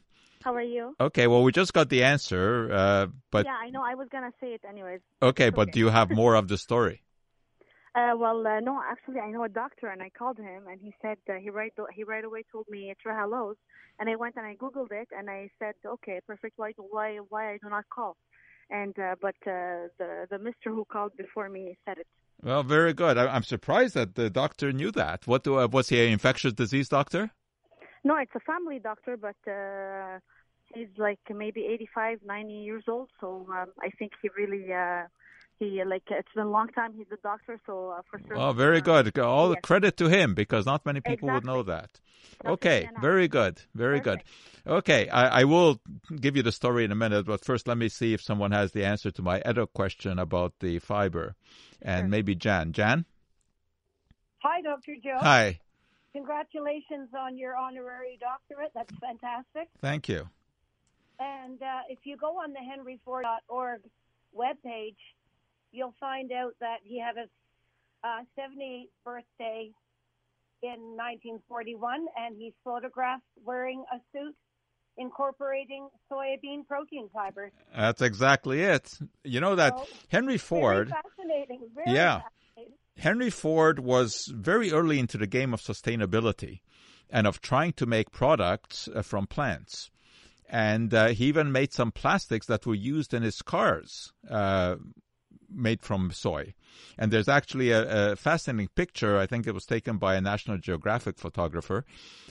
How 0.46 0.54
are 0.54 0.62
you? 0.62 0.94
Okay, 1.00 1.26
well, 1.26 1.42
we 1.42 1.50
just 1.50 1.72
got 1.72 1.88
the 1.88 2.04
answer, 2.04 2.70
uh, 2.72 3.06
but 3.32 3.46
yeah, 3.46 3.58
I 3.60 3.68
know. 3.70 3.82
I 3.82 3.96
was 3.96 4.06
gonna 4.12 4.30
say 4.40 4.50
it 4.54 4.60
anyways. 4.64 5.00
okay, 5.20 5.50
but 5.50 5.72
do 5.72 5.80
you 5.80 5.88
have 5.88 6.08
more 6.08 6.36
of 6.36 6.46
the 6.46 6.56
story? 6.56 7.02
Uh, 7.96 8.14
well, 8.14 8.46
uh, 8.46 8.60
no, 8.60 8.78
actually, 8.92 9.20
I 9.20 9.30
know 9.30 9.44
a 9.44 9.48
doctor, 9.48 9.86
and 9.88 10.02
I 10.02 10.10
called 10.10 10.36
him, 10.36 10.64
and 10.70 10.78
he 10.78 10.92
said 11.00 11.16
uh, 11.30 11.36
he 11.40 11.48
right 11.48 11.72
he 11.94 12.04
right 12.04 12.26
away 12.26 12.44
told 12.52 12.66
me 12.68 12.92
trehalose, 13.02 13.56
and 13.98 14.10
I 14.10 14.16
went 14.16 14.36
and 14.36 14.44
I 14.44 14.54
googled 14.54 14.92
it, 14.92 15.08
and 15.16 15.30
I 15.30 15.48
said, 15.58 15.76
okay, 15.94 16.20
perfect. 16.26 16.58
Why 16.58 16.72
why 16.76 17.16
why 17.30 17.54
I 17.54 17.56
do 17.62 17.70
not 17.70 17.84
call? 17.88 18.18
And 18.68 18.94
uh, 18.98 19.14
but 19.22 19.38
uh, 19.46 19.88
the 19.98 20.26
the 20.30 20.38
Mister 20.38 20.68
who 20.76 20.84
called 20.84 21.12
before 21.16 21.48
me 21.48 21.78
said 21.86 21.96
it. 21.96 22.06
Well, 22.42 22.62
very 22.62 22.92
good. 22.92 23.16
I, 23.16 23.28
I'm 23.34 23.44
surprised 23.44 23.94
that 23.94 24.14
the 24.14 24.28
doctor 24.28 24.72
knew 24.72 24.92
that. 24.92 25.26
What 25.26 25.44
do, 25.44 25.58
uh, 25.58 25.66
was 25.66 25.88
he 25.88 26.04
an 26.04 26.12
infectious 26.12 26.52
disease 26.52 26.90
doctor? 26.90 27.30
No, 28.06 28.14
it's 28.18 28.36
a 28.36 28.40
family 28.40 28.78
doctor, 28.78 29.16
but 29.16 29.34
uh, 29.50 30.20
he's 30.72 30.86
like 30.96 31.18
maybe 31.28 31.64
85, 31.64 32.20
90 32.24 32.52
years 32.52 32.84
old. 32.86 33.10
So 33.20 33.44
um, 33.50 33.66
I 33.82 33.90
think 33.98 34.12
he 34.22 34.28
really, 34.38 34.72
uh, 34.72 35.08
he 35.58 35.82
like 35.84 36.04
it's 36.08 36.28
been 36.32 36.46
a 36.46 36.50
long 36.50 36.68
time. 36.68 36.92
He's 36.96 37.10
a 37.12 37.16
doctor, 37.16 37.58
so 37.66 37.90
uh, 37.90 38.02
for 38.08 38.20
sure. 38.24 38.38
Oh, 38.38 38.52
very 38.52 38.80
good. 38.80 39.18
All 39.18 39.48
the 39.48 39.54
yes. 39.54 39.62
credit 39.64 39.96
to 39.96 40.08
him 40.08 40.34
because 40.34 40.66
not 40.66 40.86
many 40.86 41.00
people 41.00 41.28
would 41.30 41.44
know 41.44 41.64
that. 41.64 41.98
Okay, 42.44 42.88
very 43.00 43.26
good, 43.26 43.62
very 43.74 43.98
good. 43.98 44.22
Okay, 44.64 45.08
I, 45.08 45.40
I 45.40 45.44
will 45.44 45.80
give 46.14 46.36
you 46.36 46.44
the 46.44 46.52
story 46.52 46.84
in 46.84 46.92
a 46.92 46.96
minute, 46.96 47.26
but 47.26 47.44
first 47.44 47.66
let 47.66 47.76
me 47.76 47.88
see 47.88 48.14
if 48.14 48.22
someone 48.22 48.52
has 48.52 48.70
the 48.70 48.84
answer 48.84 49.10
to 49.10 49.22
my 49.22 49.40
other 49.40 49.66
question 49.66 50.20
about 50.20 50.52
the 50.60 50.78
fiber, 50.78 51.34
and 51.82 52.08
maybe 52.08 52.36
Jan. 52.36 52.70
Jan, 52.72 53.04
Hi, 54.44 54.60
Dr. 54.62 54.94
Joe. 55.02 55.18
hi. 55.20 55.58
Congratulations 56.16 57.10
on 57.18 57.36
your 57.36 57.56
honorary 57.56 58.18
doctorate. 58.18 58.70
That's 58.74 58.90
fantastic. 58.98 59.68
Thank 59.82 60.08
you. 60.08 60.26
And 61.18 61.60
uh, 61.62 61.80
if 61.90 61.98
you 62.04 62.16
go 62.16 62.38
on 62.38 62.54
the 62.54 62.60
henryford.org 62.60 63.80
webpage, 64.34 64.96
you'll 65.72 65.94
find 66.00 66.32
out 66.32 66.52
that 66.60 66.78
he 66.82 66.98
had 66.98 67.16
his 67.18 67.28
uh, 68.02 68.20
78th 68.38 68.88
birthday 69.04 69.70
in 70.62 70.96
1941, 70.96 72.06
and 72.16 72.34
he's 72.38 72.54
photographed 72.64 73.22
wearing 73.44 73.84
a 73.92 73.98
suit 74.12 74.34
incorporating 74.96 75.86
soybean 76.10 76.66
protein 76.66 77.10
fibers. 77.12 77.52
That's 77.76 78.00
exactly 78.00 78.62
it. 78.62 78.98
You 79.22 79.40
know 79.40 79.54
that 79.54 79.78
So, 79.78 79.86
Henry 80.08 80.38
Ford. 80.38 80.88
Fascinating. 80.88 81.68
Very 81.74 81.94
Yeah. 81.94 82.20
fascinating. 82.20 82.32
Henry 82.98 83.30
Ford 83.30 83.78
was 83.78 84.26
very 84.26 84.72
early 84.72 84.98
into 84.98 85.18
the 85.18 85.26
game 85.26 85.52
of 85.52 85.60
sustainability 85.60 86.60
and 87.10 87.26
of 87.26 87.40
trying 87.40 87.72
to 87.74 87.86
make 87.86 88.10
products 88.10 88.88
uh, 88.94 89.02
from 89.02 89.26
plants. 89.26 89.90
And 90.48 90.94
uh, 90.94 91.08
he 91.08 91.26
even 91.26 91.52
made 91.52 91.72
some 91.72 91.92
plastics 91.92 92.46
that 92.46 92.66
were 92.66 92.74
used 92.74 93.12
in 93.12 93.22
his 93.22 93.42
cars, 93.42 94.12
uh, 94.30 94.76
made 95.50 95.82
from 95.82 96.10
soy. 96.10 96.54
And 96.98 97.10
there's 97.10 97.28
actually 97.28 97.70
a, 97.70 98.12
a 98.12 98.16
fascinating 98.16 98.68
picture, 98.74 99.18
I 99.18 99.26
think 99.26 99.46
it 99.46 99.54
was 99.54 99.66
taken 99.66 99.98
by 99.98 100.14
a 100.14 100.20
National 100.20 100.58
Geographic 100.58 101.18
photographer, 101.18 101.84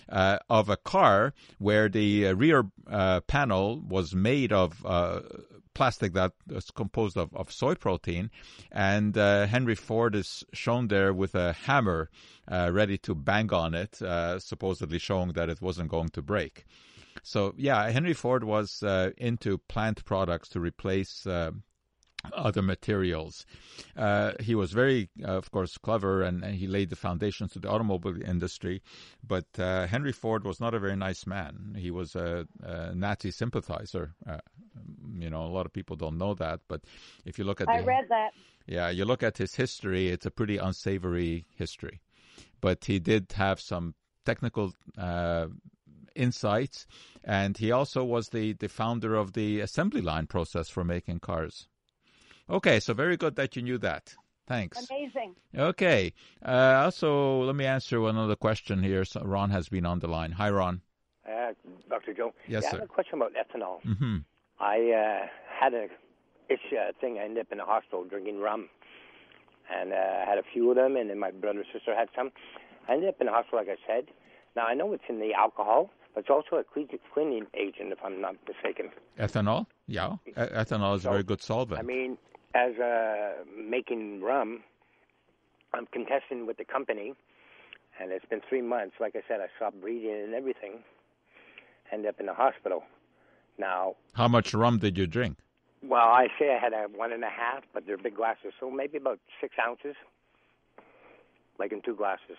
uh, 0.09 0.37
of 0.49 0.69
a 0.69 0.77
car 0.77 1.33
where 1.57 1.89
the 1.89 2.27
uh, 2.27 2.33
rear 2.35 2.65
uh, 2.87 3.21
panel 3.21 3.81
was 3.81 4.13
made 4.13 4.53
of 4.53 4.85
uh, 4.85 5.21
plastic 5.73 6.13
that 6.13 6.33
is 6.49 6.71
composed 6.71 7.17
of, 7.17 7.35
of 7.35 7.51
soy 7.51 7.75
protein. 7.75 8.29
And 8.71 9.17
uh, 9.17 9.47
Henry 9.47 9.75
Ford 9.75 10.15
is 10.15 10.43
shown 10.53 10.87
there 10.87 11.13
with 11.13 11.35
a 11.35 11.53
hammer 11.53 12.09
uh, 12.47 12.69
ready 12.71 12.97
to 12.99 13.15
bang 13.15 13.51
on 13.51 13.73
it, 13.73 13.95
supposedly 14.41 14.99
showing 14.99 15.33
that 15.33 15.49
it 15.49 15.61
wasn't 15.61 15.89
going 15.89 16.09
to 16.09 16.21
break. 16.21 16.65
So, 17.23 17.53
yeah, 17.57 17.89
Henry 17.89 18.13
Ford 18.13 18.43
was 18.43 18.83
uh, 18.83 19.11
into 19.17 19.57
plant 19.57 20.05
products 20.05 20.49
to 20.49 20.59
replace 20.59 21.25
uh, 21.25 21.51
other 22.33 22.61
materials. 22.61 23.45
Uh, 23.95 24.33
he 24.39 24.55
was 24.55 24.71
very, 24.71 25.09
uh, 25.23 25.31
of 25.31 25.51
course, 25.51 25.77
clever 25.77 26.23
and, 26.23 26.43
and, 26.43 26.55
he 26.55 26.67
laid 26.67 26.89
the 26.89 26.95
foundations 26.95 27.53
to 27.53 27.59
the 27.59 27.69
automobile 27.69 28.21
industry. 28.21 28.81
But 29.25 29.47
uh, 29.57 29.87
Henry 29.87 30.11
Ford 30.11 30.43
was 30.43 30.59
not 30.59 30.73
a 30.73 30.79
very 30.79 30.95
nice 30.95 31.27
man. 31.27 31.75
He 31.77 31.91
was 31.91 32.15
a, 32.15 32.47
a 32.63 32.95
Nazi 32.95 33.31
sympathizer. 33.31 34.13
Uh, 34.27 34.37
you 35.17 35.29
know, 35.29 35.45
a 35.45 35.51
lot 35.51 35.65
of 35.65 35.73
people 35.73 35.95
don't 35.95 36.17
know 36.17 36.33
that. 36.35 36.61
But 36.67 36.81
if 37.25 37.37
you 37.37 37.45
look 37.45 37.61
at 37.61 37.69
I 37.69 37.81
the, 37.81 37.87
read 37.87 38.05
that. 38.09 38.31
Yeah, 38.67 38.89
you 38.89 39.05
look 39.05 39.23
at 39.23 39.37
his 39.37 39.55
history, 39.55 40.09
it's 40.09 40.25
a 40.25 40.31
pretty 40.31 40.57
unsavory 40.57 41.45
history. 41.55 42.01
But 42.61 42.85
he 42.85 42.99
did 42.99 43.31
have 43.33 43.59
some 43.59 43.93
technical 44.25 44.73
uh, 44.97 45.47
insights, 46.15 46.87
and 47.23 47.57
he 47.57 47.71
also 47.71 48.03
was 48.03 48.29
the, 48.29 48.53
the 48.53 48.69
founder 48.69 49.15
of 49.15 49.33
the 49.33 49.59
assembly 49.59 50.01
line 50.01 50.27
process 50.27 50.69
for 50.69 50.83
making 50.83 51.19
cars. 51.19 51.67
Okay, 52.49 52.79
so 52.79 52.93
very 52.93 53.17
good 53.17 53.35
that 53.35 53.55
you 53.55 53.61
knew 53.61 53.77
that. 53.79 54.15
Thanks. 54.47 54.87
Amazing. 54.89 55.35
Okay. 55.57 56.13
Uh, 56.45 56.81
also, 56.85 57.41
let 57.43 57.55
me 57.55 57.65
answer 57.65 57.99
one 57.99 58.15
other 58.17 58.35
question 58.35 58.83
here. 58.83 59.03
So 59.03 59.21
Ron 59.23 59.49
has 59.49 59.69
been 59.69 59.85
on 59.85 59.99
the 59.99 60.07
line. 60.07 60.31
Hi, 60.33 60.51
Ron. 60.51 60.81
Uh, 61.27 61.53
Dr. 61.89 62.13
Joe. 62.13 62.33
Yes, 62.47 62.63
yeah, 62.63 62.69
sir. 62.69 62.77
I 62.77 62.79
have 62.81 62.89
a 62.89 62.93
question 62.93 63.15
about 63.15 63.31
ethanol. 63.33 63.81
Mm-hmm. 63.83 64.17
I 64.59 64.77
uh, 64.91 65.27
had 65.59 65.73
a 65.73 65.87
itch 66.49 66.59
uh, 66.71 66.91
thing. 67.01 67.17
I 67.17 67.23
ended 67.23 67.39
up 67.45 67.51
in 67.51 67.57
the 67.57 67.65
hospital 67.65 68.03
drinking 68.03 68.39
rum, 68.39 68.69
and 69.75 69.91
uh, 69.91 69.95
I 69.95 70.25
had 70.29 70.37
a 70.37 70.43
few 70.53 70.69
of 70.69 70.75
them, 70.75 70.95
and 70.95 71.09
then 71.09 71.17
my 71.17 71.31
brother 71.31 71.59
and 71.59 71.67
sister 71.73 71.95
had 71.95 72.09
some. 72.15 72.31
I 72.87 72.93
ended 72.93 73.09
up 73.09 73.15
in 73.19 73.25
the 73.25 73.33
hospital, 73.33 73.57
like 73.59 73.69
I 73.69 73.77
said. 73.87 74.05
Now 74.55 74.67
I 74.67 74.75
know 74.75 74.93
it's 74.93 75.03
in 75.09 75.19
the 75.19 75.33
alcohol, 75.33 75.89
but 76.13 76.21
it's 76.21 76.29
also 76.29 76.57
a 76.57 76.63
cle- 76.63 76.85
cleaning 77.13 77.47
agent, 77.55 77.91
if 77.91 77.97
I'm 78.05 78.21
not 78.21 78.35
mistaken. 78.47 78.91
Ethanol? 79.17 79.65
Yeah. 79.87 80.17
E- 80.27 80.31
ethanol 80.33 80.95
is 80.97 81.01
So, 81.01 81.09
a 81.09 81.11
very 81.13 81.23
good 81.23 81.41
solvent. 81.41 81.79
I 81.79 81.83
mean, 81.83 82.17
as 82.55 82.77
uh, 82.79 83.33
making 83.61 84.21
rum, 84.21 84.63
I'm 85.73 85.85
contesting 85.87 86.47
with 86.47 86.57
the 86.57 86.65
company, 86.65 87.13
and 87.99 88.11
it's 88.11 88.25
been 88.25 88.41
three 88.47 88.61
months. 88.61 88.95
Like 88.99 89.15
I 89.15 89.21
said, 89.27 89.41
I 89.41 89.47
stopped 89.57 89.81
breathing 89.81 90.21
and 90.23 90.33
everything. 90.33 90.79
Ended 91.91 92.09
up 92.09 92.19
in 92.19 92.25
the 92.27 92.33
hospital. 92.33 92.83
Now, 93.59 93.95
How 94.13 94.27
much 94.27 94.53
rum 94.53 94.79
did 94.79 94.97
you 94.97 95.05
drink? 95.07 95.37
well, 95.87 96.07
I 96.07 96.27
say 96.39 96.49
I 96.55 96.57
had 96.57 96.73
a 96.73 96.87
one 96.97 97.11
and 97.13 97.23
a 97.23 97.29
half, 97.29 97.63
but 97.73 97.85
they're 97.85 97.97
big 97.97 98.15
glasses, 98.15 98.53
so 98.59 98.71
maybe 98.71 98.97
about 98.97 99.19
six 99.39 99.53
ounces, 99.65 99.95
like 101.59 101.71
in 101.71 101.81
two 101.83 101.95
glasses. 101.95 102.37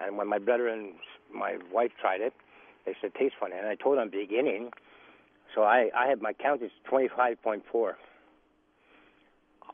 And 0.00 0.16
when 0.18 0.26
my 0.28 0.38
brother 0.38 0.66
and 0.68 0.94
my 1.32 1.58
wife 1.72 1.92
tried 2.00 2.20
it, 2.22 2.32
they 2.86 2.94
said 3.00 3.14
taste 3.14 3.34
funny, 3.38 3.54
and 3.56 3.68
I 3.68 3.76
told 3.76 3.98
them 3.98 4.10
beginning. 4.10 4.70
So 5.54 5.62
I, 5.62 5.90
I 5.96 6.06
have 6.08 6.20
my 6.22 6.32
count 6.32 6.62
is 6.62 6.70
twenty 6.88 7.08
five 7.14 7.40
point 7.42 7.62
four. 7.70 7.96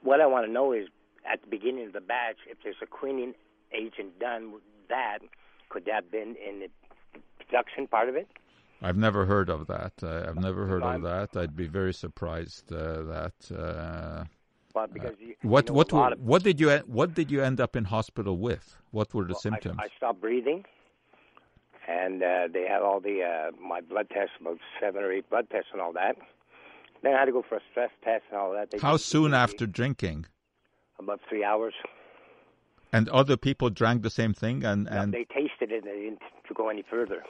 What 0.02 0.20
I 0.20 0.26
want 0.26 0.46
to 0.46 0.52
know 0.52 0.72
is 0.72 0.88
at 1.30 1.40
the 1.42 1.48
beginning 1.48 1.86
of 1.86 1.92
the 1.92 2.00
batch, 2.00 2.36
if 2.48 2.58
there's 2.62 2.76
a 2.82 2.86
cleaning 2.86 3.34
agent 3.72 4.18
done 4.18 4.52
with 4.52 4.62
that, 4.88 5.18
could 5.68 5.84
that 5.86 5.94
have 5.94 6.10
been 6.10 6.36
in 6.36 6.60
the 6.60 6.68
production 7.38 7.86
part 7.86 8.08
of 8.08 8.16
it? 8.16 8.28
I've 8.82 8.96
never 8.96 9.24
heard 9.24 9.48
of 9.48 9.66
that. 9.68 9.92
Uh, 10.02 10.26
I've 10.28 10.36
never 10.36 10.66
heard 10.66 10.82
of 10.82 11.02
that. 11.02 11.36
I'd 11.36 11.56
be 11.56 11.66
very 11.66 11.94
surprised 11.94 12.72
uh, 12.72 13.02
that. 13.02 13.34
Uh, 13.50 14.24
Well, 14.74 14.86
because 14.86 15.16
you, 15.18 15.34
what 15.40 15.64
you 15.64 15.72
know, 15.72 15.76
what 15.78 15.92
were, 15.92 16.12
of, 16.12 16.20
what 16.20 16.42
did 16.42 16.60
you 16.60 16.68
what 16.86 17.14
did 17.14 17.30
you 17.30 17.40
end 17.42 17.58
up 17.60 17.76
in 17.76 17.84
hospital 17.84 18.36
with? 18.36 18.76
What 18.90 19.14
were 19.14 19.24
the 19.24 19.32
well, 19.32 19.40
symptoms? 19.40 19.78
I, 19.80 19.84
I 19.84 19.88
stopped 19.96 20.20
breathing, 20.20 20.64
and 21.88 22.22
uh, 22.22 22.48
they 22.52 22.66
had 22.68 22.82
all 22.82 23.00
the 23.00 23.22
uh, 23.22 23.50
my 23.58 23.80
blood 23.80 24.08
tests, 24.10 24.34
about 24.38 24.58
seven 24.78 25.02
or 25.02 25.10
eight 25.10 25.28
blood 25.30 25.48
tests 25.50 25.70
and 25.72 25.80
all 25.80 25.94
that. 25.94 26.16
Then 27.06 27.14
I 27.14 27.20
had 27.20 27.26
to 27.26 27.32
go 27.32 27.44
for 27.48 27.54
a 27.58 27.60
stress 27.70 27.90
test 28.02 28.24
and 28.32 28.40
all 28.40 28.50
that. 28.54 28.72
They 28.72 28.78
How 28.78 28.96
soon 28.96 29.32
after 29.32 29.64
drinking? 29.64 30.26
about 30.98 31.20
three 31.28 31.44
hours. 31.44 31.74
And 32.92 33.08
other 33.10 33.36
people 33.36 33.70
drank 33.70 34.02
the 34.02 34.10
same 34.10 34.32
thing, 34.34 34.64
and 34.64 34.86
No, 34.86 34.90
and 35.02 35.12
they 35.14 35.24
tasted 35.24 35.70
it 35.70 35.84
and 35.84 35.86
they 35.86 36.00
didn't 36.06 36.22
to 36.48 36.54
go 36.54 36.68
any 36.68 36.82
further. 36.90 37.22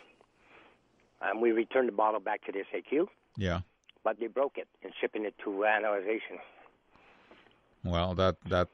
And 1.21 1.43
we 1.43 1.51
returned 1.53 1.89
the 1.89 1.93
bottle 1.93 2.21
back 2.21 2.43
to 2.47 2.53
the 2.53 2.61
SAQ, 2.73 3.07
yeah. 3.37 3.61
but 4.03 4.19
they 4.19 4.29
broke 4.29 4.57
it 4.57 4.67
in 4.83 4.93
shipping 4.99 5.27
it 5.27 5.35
to 5.45 5.65
analyzation. 5.67 6.39
Well, 7.85 8.15
that 8.15 8.37
that 8.49 8.69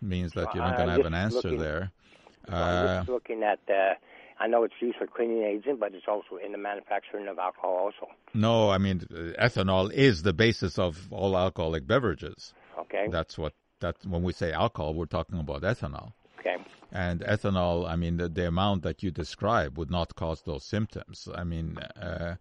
means 0.00 0.32
that 0.34 0.54
you're 0.54 0.62
not 0.62 0.74
Uh, 0.74 0.76
going 0.76 0.88
to 0.90 0.92
have 0.98 1.06
an 1.06 1.14
answer 1.14 1.36
looking- 1.50 1.58
there. 1.58 1.90
I'm 2.48 2.54
Uh, 2.54 2.96
just 2.98 3.08
looking 3.08 3.42
at. 3.42 3.58
Uh, 3.68 3.94
I 4.40 4.46
know 4.46 4.64
it's 4.64 4.74
used 4.80 4.96
for 4.96 5.06
cleaning 5.06 5.42
agent, 5.42 5.78
but 5.78 5.94
it's 5.94 6.08
also 6.08 6.36
in 6.44 6.52
the 6.52 6.58
manufacturing 6.58 7.28
of 7.28 7.38
alcohol 7.38 7.76
also. 7.76 8.06
no, 8.34 8.70
I 8.70 8.78
mean 8.78 9.02
uh, 9.12 9.46
ethanol 9.46 9.92
is 9.92 10.22
the 10.22 10.32
basis 10.32 10.78
of 10.78 11.08
all 11.10 11.36
alcoholic 11.36 11.86
beverages. 11.86 12.54
Okay. 12.78 13.06
That's 13.10 13.36
what 13.36 13.54
that 13.80 13.96
when 14.06 14.22
we 14.22 14.32
say 14.32 14.52
alcohol, 14.52 14.94
we're 14.94 15.06
talking 15.06 15.38
about 15.38 15.62
ethanol. 15.62 16.12
Okay. 16.38 16.56
And 16.92 17.20
ethanol, 17.20 17.88
I 17.88 17.96
mean, 17.96 18.16
the, 18.16 18.28
the 18.28 18.48
amount 18.48 18.82
that 18.82 19.02
you 19.02 19.10
describe 19.10 19.78
would 19.78 19.90
not 19.90 20.14
cause 20.16 20.42
those 20.42 20.64
symptoms. 20.64 21.28
I 21.34 21.44
mean, 21.44 21.78
uh, 21.78 22.36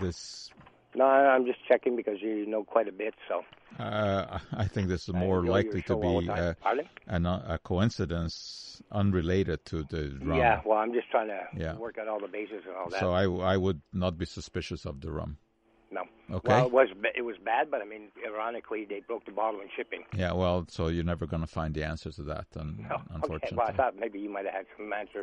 this. 0.00 0.50
No, 0.96 1.04
I'm 1.04 1.44
just 1.44 1.58
checking 1.68 1.94
because 1.94 2.18
you 2.22 2.46
know 2.46 2.64
quite 2.64 2.88
a 2.88 2.92
bit. 2.92 3.14
So 3.28 3.44
Uh, 3.78 4.38
I 4.52 4.66
think 4.66 4.88
this 4.88 5.02
is 5.08 5.14
more 5.14 5.44
likely 5.44 5.82
to 5.82 5.94
be 5.96 6.26
the 6.26 6.56
time. 6.62 6.80
uh, 6.80 7.14
an, 7.16 7.26
a 7.26 7.58
coincidence 7.62 8.82
unrelated 8.90 9.64
to 9.66 9.82
the 9.84 10.02
rum. 10.22 10.38
yeah, 10.38 10.60
well, 10.64 10.78
I'm 10.78 10.92
just 10.92 11.10
trying 11.10 11.28
to 11.28 11.42
Yeah. 11.56 11.74
work 11.76 11.98
out 11.98 12.08
all 12.08 12.20
the 12.20 12.28
bases 12.38 12.62
and 12.66 12.74
all 12.76 12.88
that. 12.90 13.00
So 13.00 13.12
I, 13.12 13.24
I 13.54 13.56
would 13.56 13.80
not 13.92 14.16
be 14.18 14.24
suspicious 14.26 14.86
of 14.86 15.00
the 15.00 15.10
rum. 15.10 15.36
no. 15.90 16.02
Okay. 16.38 16.48
Well, 16.48 16.66
it 16.66 16.72
was 16.72 16.88
it 17.20 17.22
was 17.30 17.36
bad, 17.52 17.70
but 17.70 17.80
I 17.84 17.84
mean, 17.92 18.04
ironically, 18.26 18.82
they 18.92 19.00
broke 19.10 19.24
the 19.26 19.32
bottle 19.40 19.60
in 19.60 19.68
shipping. 19.76 20.02
Yeah, 20.22 20.32
well, 20.32 20.66
so 20.76 20.88
you're 20.88 21.04
never 21.14 21.26
going 21.32 21.42
to 21.48 21.52
find 21.60 21.72
the 21.74 21.84
answer 21.92 22.10
to 22.18 22.22
that, 22.32 22.46
un- 22.56 22.78
okay. 22.90 23.02
unfortunately. 23.16 23.56
Well, 23.58 23.68
I 23.68 23.72
thought 23.78 23.94
maybe 24.04 24.18
you 24.18 24.30
might 24.30 24.44
have 24.46 24.54
had 24.54 24.66
some 24.76 24.92
answer. 24.92 25.22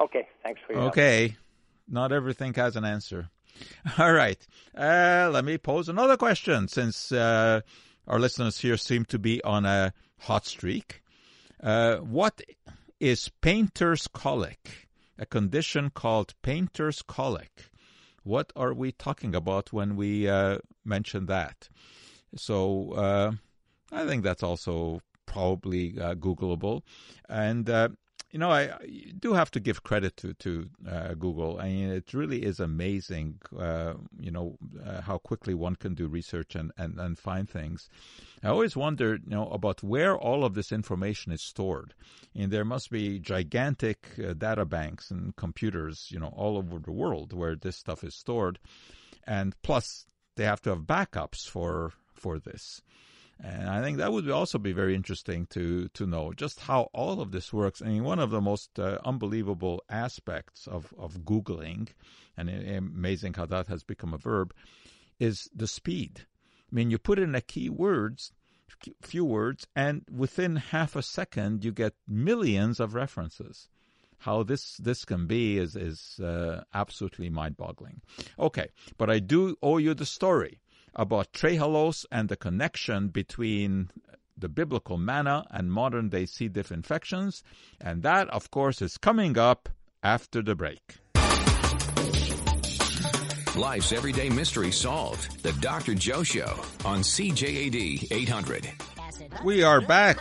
Okay, 0.00 0.24
thanks 0.44 0.60
for 0.66 0.72
your 0.72 0.82
help. 0.82 0.92
Okay. 0.94 1.36
Not 1.88 2.12
everything 2.12 2.52
has 2.54 2.76
an 2.76 2.84
answer. 2.84 3.28
All 3.98 4.12
right. 4.12 4.46
Uh, 4.76 5.30
let 5.32 5.44
me 5.44 5.58
pose 5.58 5.88
another 5.88 6.16
question 6.16 6.68
since 6.68 7.12
uh, 7.12 7.60
our 8.06 8.18
listeners 8.18 8.58
here 8.58 8.76
seem 8.76 9.04
to 9.06 9.18
be 9.18 9.42
on 9.44 9.64
a 9.64 9.92
hot 10.18 10.46
streak. 10.46 11.02
Uh, 11.62 11.96
what 11.96 12.42
is 13.00 13.30
painter's 13.40 14.06
colic? 14.08 14.88
A 15.18 15.26
condition 15.26 15.90
called 15.90 16.34
painter's 16.42 17.02
colic. 17.02 17.70
What 18.24 18.52
are 18.56 18.72
we 18.72 18.92
talking 18.92 19.34
about 19.34 19.72
when 19.72 19.96
we 19.96 20.28
uh, 20.28 20.58
mention 20.84 21.26
that? 21.26 21.68
So 22.36 22.92
uh, 22.92 23.32
I 23.90 24.06
think 24.06 24.22
that's 24.22 24.42
also 24.42 25.00
probably 25.26 25.98
uh, 25.98 26.14
Googleable. 26.14 26.82
And, 27.28 27.68
you 28.32 28.38
know, 28.38 28.50
I, 28.50 28.70
do 29.18 29.34
have 29.34 29.50
to 29.52 29.60
give 29.60 29.82
credit 29.82 30.16
to, 30.16 30.32
to 30.34 30.70
uh, 30.90 31.14
Google. 31.14 31.60
I 31.60 31.68
mean, 31.68 31.90
it 31.90 32.14
really 32.14 32.42
is 32.42 32.60
amazing, 32.60 33.40
uh, 33.56 33.94
you 34.18 34.30
know, 34.30 34.56
uh, 34.84 35.02
how 35.02 35.18
quickly 35.18 35.52
one 35.52 35.76
can 35.76 35.94
do 35.94 36.08
research 36.08 36.54
and, 36.54 36.72
and, 36.78 36.98
and 36.98 37.18
find 37.18 37.48
things. 37.48 37.90
I 38.42 38.48
always 38.48 38.74
wonder, 38.74 39.16
you 39.16 39.36
know, 39.36 39.48
about 39.48 39.82
where 39.82 40.16
all 40.16 40.46
of 40.46 40.54
this 40.54 40.72
information 40.72 41.30
is 41.30 41.42
stored. 41.42 41.92
And 42.34 42.50
there 42.50 42.64
must 42.64 42.90
be 42.90 43.18
gigantic 43.18 44.08
uh, 44.18 44.32
data 44.32 44.64
banks 44.64 45.10
and 45.10 45.36
computers, 45.36 46.08
you 46.10 46.18
know, 46.18 46.32
all 46.34 46.56
over 46.56 46.78
the 46.78 46.90
world 46.90 47.34
where 47.34 47.54
this 47.54 47.76
stuff 47.76 48.02
is 48.02 48.14
stored. 48.14 48.58
And 49.26 49.54
plus, 49.62 50.06
they 50.36 50.44
have 50.44 50.62
to 50.62 50.70
have 50.70 50.80
backups 50.80 51.46
for 51.46 51.92
for 52.14 52.38
this. 52.38 52.80
And 53.44 53.68
I 53.68 53.82
think 53.82 53.98
that 53.98 54.12
would 54.12 54.30
also 54.30 54.58
be 54.58 54.72
very 54.72 54.94
interesting 54.94 55.46
to 55.46 55.88
to 55.88 56.06
know 56.06 56.32
just 56.32 56.60
how 56.60 56.90
all 56.92 57.20
of 57.20 57.32
this 57.32 57.52
works. 57.52 57.82
I 57.82 57.86
mean, 57.86 58.04
one 58.04 58.20
of 58.20 58.30
the 58.30 58.40
most 58.40 58.78
uh, 58.78 58.98
unbelievable 59.04 59.82
aspects 59.88 60.68
of 60.68 60.94
of 60.96 61.24
googling, 61.24 61.88
and 62.36 62.48
amazing 62.48 63.34
how 63.34 63.46
that 63.46 63.66
has 63.66 63.82
become 63.82 64.14
a 64.14 64.18
verb, 64.18 64.54
is 65.18 65.50
the 65.52 65.66
speed. 65.66 66.26
I 66.70 66.74
mean, 66.74 66.90
you 66.90 66.98
put 66.98 67.18
in 67.18 67.34
a 67.34 67.40
key 67.40 67.68
words, 67.68 68.32
few 69.02 69.24
words, 69.24 69.66
and 69.74 70.04
within 70.08 70.56
half 70.56 70.94
a 70.94 71.02
second 71.02 71.64
you 71.64 71.72
get 71.72 71.94
millions 72.06 72.78
of 72.78 72.94
references. 72.94 73.68
How 74.18 74.44
this 74.44 74.76
this 74.76 75.04
can 75.04 75.26
be 75.26 75.58
is 75.58 75.74
is 75.74 76.20
uh, 76.20 76.62
absolutely 76.72 77.28
mind-boggling. 77.28 78.02
Okay, 78.38 78.68
but 78.98 79.10
I 79.10 79.18
do 79.18 79.56
owe 79.60 79.78
you 79.78 79.94
the 79.94 80.06
story 80.06 80.60
about 80.94 81.32
trehalose 81.32 82.04
and 82.10 82.28
the 82.28 82.36
connection 82.36 83.08
between 83.08 83.90
the 84.36 84.48
biblical 84.48 84.98
manna 84.98 85.46
and 85.50 85.72
modern 85.72 86.08
day 86.08 86.26
C. 86.26 86.48
diff 86.48 86.72
infections. 86.72 87.42
And 87.80 88.02
that, 88.02 88.28
of 88.30 88.50
course, 88.50 88.82
is 88.82 88.98
coming 88.98 89.38
up 89.38 89.68
after 90.02 90.42
the 90.42 90.54
break. 90.54 90.96
Life's 93.56 93.92
everyday 93.92 94.30
mystery 94.30 94.72
solved. 94.72 95.42
The 95.42 95.52
Dr. 95.60 95.94
Joe 95.94 96.22
Show 96.22 96.58
on 96.84 97.00
CJAD 97.00 98.10
800. 98.10 98.70
We 99.44 99.62
are 99.62 99.80
back, 99.80 100.18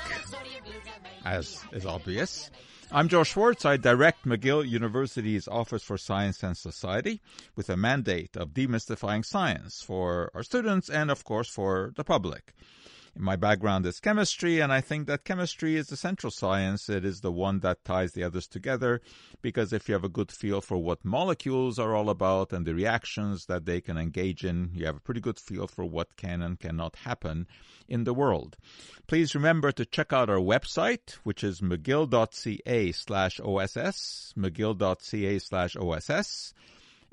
as 1.23 1.63
is 1.71 1.85
obvious. 1.85 2.51
I'm 2.93 3.07
Joe 3.07 3.21
Schwarcz. 3.21 3.65
I 3.65 3.77
direct 3.77 4.25
McGill 4.25 4.67
University's 4.67 5.47
Office 5.47 5.81
for 5.81 5.97
Science 5.97 6.43
and 6.43 6.57
Society 6.57 7.21
with 7.55 7.69
a 7.69 7.77
mandate 7.77 8.35
of 8.35 8.49
demystifying 8.49 9.23
science 9.23 9.81
for 9.81 10.29
our 10.35 10.43
students 10.43 10.89
and, 10.89 11.09
of 11.09 11.23
course, 11.23 11.47
for 11.47 11.93
the 11.95 12.03
public. 12.03 12.53
My 13.17 13.35
background 13.35 13.85
is 13.85 13.99
chemistry, 13.99 14.61
and 14.61 14.71
I 14.71 14.79
think 14.79 15.05
that 15.07 15.25
chemistry 15.25 15.75
is 15.75 15.87
the 15.87 15.97
central 15.97 16.31
science. 16.31 16.89
It 16.89 17.03
is 17.03 17.19
the 17.19 17.31
one 17.31 17.59
that 17.59 17.83
ties 17.83 18.13
the 18.13 18.23
others 18.23 18.47
together 18.47 19.01
because 19.41 19.73
if 19.73 19.89
you 19.89 19.93
have 19.93 20.05
a 20.05 20.09
good 20.09 20.31
feel 20.31 20.61
for 20.61 20.77
what 20.77 21.03
molecules 21.03 21.77
are 21.77 21.93
all 21.93 22.09
about 22.09 22.53
and 22.53 22.65
the 22.65 22.73
reactions 22.73 23.47
that 23.47 23.65
they 23.65 23.81
can 23.81 23.97
engage 23.97 24.45
in, 24.45 24.71
you 24.73 24.85
have 24.85 24.95
a 24.95 25.01
pretty 25.01 25.19
good 25.19 25.39
feel 25.39 25.67
for 25.67 25.83
what 25.83 26.15
can 26.15 26.41
and 26.41 26.59
cannot 26.59 26.95
happen 26.95 27.47
in 27.87 28.05
the 28.05 28.13
world. 28.13 28.55
Please 29.07 29.35
remember 29.35 29.73
to 29.73 29.85
check 29.85 30.13
out 30.13 30.29
our 30.29 30.37
website, 30.37 31.17
which 31.23 31.43
is 31.43 31.59
mcgill.ca 31.59 32.91
slash 32.93 33.39
OSS, 33.41 34.33
mcgill.ca 34.37 35.39
slash 35.39 35.75
OSS 35.75 36.53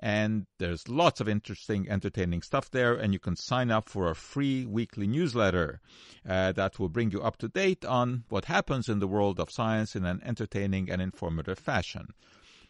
and 0.00 0.46
there's 0.58 0.88
lots 0.88 1.20
of 1.20 1.28
interesting, 1.28 1.88
entertaining 1.88 2.42
stuff 2.42 2.70
there. 2.70 2.94
And 2.94 3.12
you 3.12 3.18
can 3.18 3.34
sign 3.36 3.70
up 3.70 3.88
for 3.88 4.08
a 4.08 4.14
free 4.14 4.64
weekly 4.64 5.06
newsletter 5.08 5.80
uh, 6.28 6.52
that 6.52 6.78
will 6.78 6.88
bring 6.88 7.10
you 7.10 7.20
up 7.20 7.36
to 7.38 7.48
date 7.48 7.84
on 7.84 8.24
what 8.28 8.44
happens 8.44 8.88
in 8.88 9.00
the 9.00 9.08
world 9.08 9.40
of 9.40 9.50
science 9.50 9.96
in 9.96 10.04
an 10.04 10.20
entertaining 10.24 10.88
and 10.90 11.02
informative 11.02 11.58
fashion. 11.58 12.08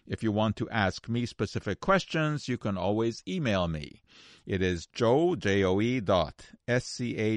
If 0.06 0.22
you 0.22 0.32
want 0.32 0.56
to 0.56 0.70
ask 0.70 1.06
me 1.06 1.26
specific 1.26 1.80
questions, 1.80 2.48
you 2.48 2.56
can 2.56 2.78
always 2.78 3.22
email 3.28 3.68
me. 3.68 4.00
It 4.46 4.62
is 4.62 4.86
joe, 4.86 5.36
J-O-E 5.36 6.00
dot 6.00 6.46
S-C-H-W-A-R-C-Z, 6.66 7.32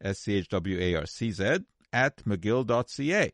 S-C-H-W-A-R-C-Z 0.00 1.58
at 1.92 2.16
mcgill.ca. 2.24 3.32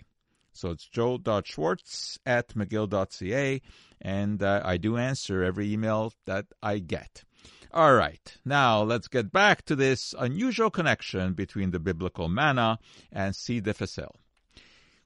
So 0.56 0.70
it's 0.70 0.88
joe.schwarcz 0.88 2.18
at 2.24 2.48
mcgill.ca, 2.48 3.60
and 4.00 4.42
uh, 4.42 4.62
I 4.64 4.76
do 4.76 4.96
answer 4.96 5.42
every 5.42 5.72
email 5.72 6.12
that 6.24 6.46
I 6.62 6.78
get. 6.78 7.24
All 7.72 7.94
right, 7.94 8.36
now 8.44 8.82
let's 8.82 9.08
get 9.08 9.30
back 9.30 9.64
to 9.66 9.76
this 9.76 10.14
unusual 10.18 10.70
connection 10.70 11.34
between 11.34 11.72
the 11.72 11.78
biblical 11.78 12.28
manna 12.28 12.78
and 13.12 13.36
C. 13.36 13.60
difficile. 13.60 14.16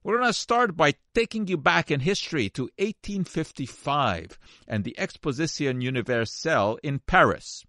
We're 0.03 0.19
going 0.19 0.31
to 0.31 0.35
start 0.35 0.77
by 0.77 0.95
taking 1.15 1.47
you 1.49 1.59
back 1.59 1.91
in 1.91 2.01
history 2.01 2.49
to 2.51 2.71
1855 2.79 4.39
and 4.67 4.85
the 4.85 4.99
Exposition 4.99 5.81
Universelle 5.81 6.79
in 6.83 7.01
Paris. 7.01 7.65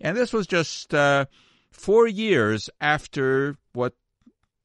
And 0.00 0.16
this 0.16 0.32
was 0.32 0.46
just 0.46 0.92
uh, 0.92 1.26
four 1.70 2.06
years 2.06 2.68
after 2.80 3.56
what 3.72 3.94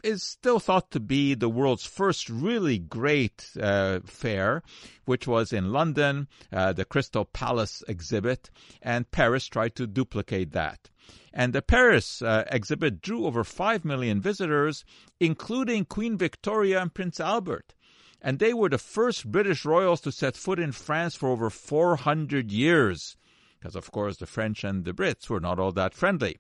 is 0.03 0.23
still 0.23 0.60
thought 0.60 0.91
to 0.91 0.99
be 0.99 1.33
the 1.33 1.49
world's 1.49 1.86
first 1.86 2.29
really 2.29 2.77
great 2.77 3.49
uh, 3.60 3.99
fair, 4.05 4.63
which 5.05 5.27
was 5.27 5.51
in 5.51 5.71
London, 5.71 6.27
uh, 6.51 6.73
the 6.73 6.86
Crystal 6.86 7.25
Palace 7.25 7.83
exhibit, 7.88 8.49
and 8.81 9.10
Paris 9.12 9.47
tried 9.47 9.75
to 9.75 9.88
duplicate 9.88 10.51
that. 10.51 10.89
And 11.33 11.53
the 11.53 11.62
Paris 11.62 12.21
uh, 12.21 12.45
exhibit 12.51 13.01
drew 13.01 13.25
over 13.25 13.43
5 13.43 13.86
million 13.86 14.19
visitors, 14.19 14.83
including 15.19 15.86
Queen 15.86 16.17
Victoria 16.17 16.81
and 16.81 16.93
Prince 16.93 17.19
Albert. 17.19 17.75
And 18.21 18.39
they 18.39 18.53
were 18.53 18.69
the 18.69 18.79
first 18.79 19.31
British 19.31 19.63
royals 19.63 20.01
to 20.01 20.12
set 20.12 20.36
foot 20.36 20.60
in 20.60 20.71
France 20.71 21.15
for 21.15 21.29
over 21.29 21.49
400 21.49 22.51
years. 22.51 23.15
Because, 23.60 23.75
of 23.75 23.91
course, 23.91 24.17
the 24.17 24.25
French 24.25 24.63
and 24.63 24.83
the 24.83 24.93
Brits 24.93 25.29
were 25.29 25.39
not 25.39 25.60
all 25.60 25.71
that 25.73 25.93
friendly. 25.93 26.38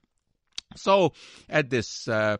So, 0.75 1.13
at 1.47 1.69
this 1.69 2.07
uh, 2.07 2.37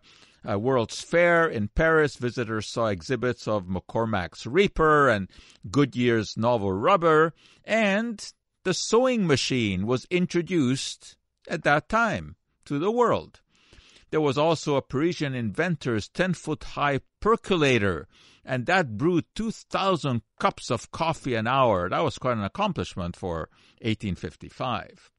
uh, 0.50 0.58
World's 0.58 1.02
Fair 1.02 1.48
in 1.48 1.68
Paris, 1.68 2.16
visitors 2.16 2.68
saw 2.68 2.88
exhibits 2.88 3.48
of 3.48 3.66
McCormick's 3.66 4.46
Reaper 4.46 5.10
and 5.10 5.30
Goodyear's 5.70 6.38
novel 6.38 6.72
rubber, 6.72 7.34
and 7.66 8.34
the 8.64 8.74
sewing 8.74 9.28
machine 9.28 9.86
was 9.86 10.06
introduced 10.10 11.16
at 11.48 11.64
that 11.64 11.90
time 11.90 12.36
to 12.66 12.80
the 12.80 12.92
world. 12.92 13.42
there 14.10 14.22
was 14.22 14.38
also 14.38 14.76
a 14.76 14.82
Parisian 14.82 15.34
inventor's 15.34 16.08
10 16.08 16.34
foot 16.34 16.64
high 16.64 17.02
percolator, 17.20 18.08
and 18.46 18.66
that 18.66 18.98
brewed 18.98 19.26
2,000 19.36 20.22
cups 20.40 20.72
of 20.72 20.92
coffee 20.92 21.36
an 21.36 21.46
hour. 21.46 21.90
That 21.90 22.04
was 22.04 22.18
quite 22.18 22.38
an 22.38 22.44
accomplishment 22.46 23.18
for 23.18 23.50
1855. 23.82 25.12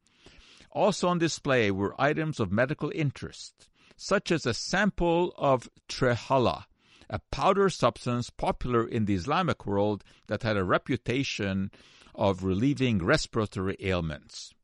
Also 0.70 1.08
on 1.08 1.18
display 1.18 1.70
were 1.70 2.00
items 2.00 2.40
of 2.40 2.50
medical 2.50 2.90
interest, 2.94 3.68
such 3.98 4.30
as 4.30 4.46
a 4.46 4.54
sample 4.54 5.34
of 5.37 5.68
trehala, 5.88 6.64
a 7.11 7.18
powder 7.30 7.68
substance 7.68 8.30
popular 8.30 8.87
in 8.87 9.04
the 9.04 9.14
Islamic 9.14 9.66
world 9.66 10.04
that 10.28 10.44
had 10.44 10.56
a 10.56 10.64
reputation 10.64 11.70
of 12.14 12.44
relieving 12.44 13.04
respiratory 13.04 13.76
ailments. 13.80 14.54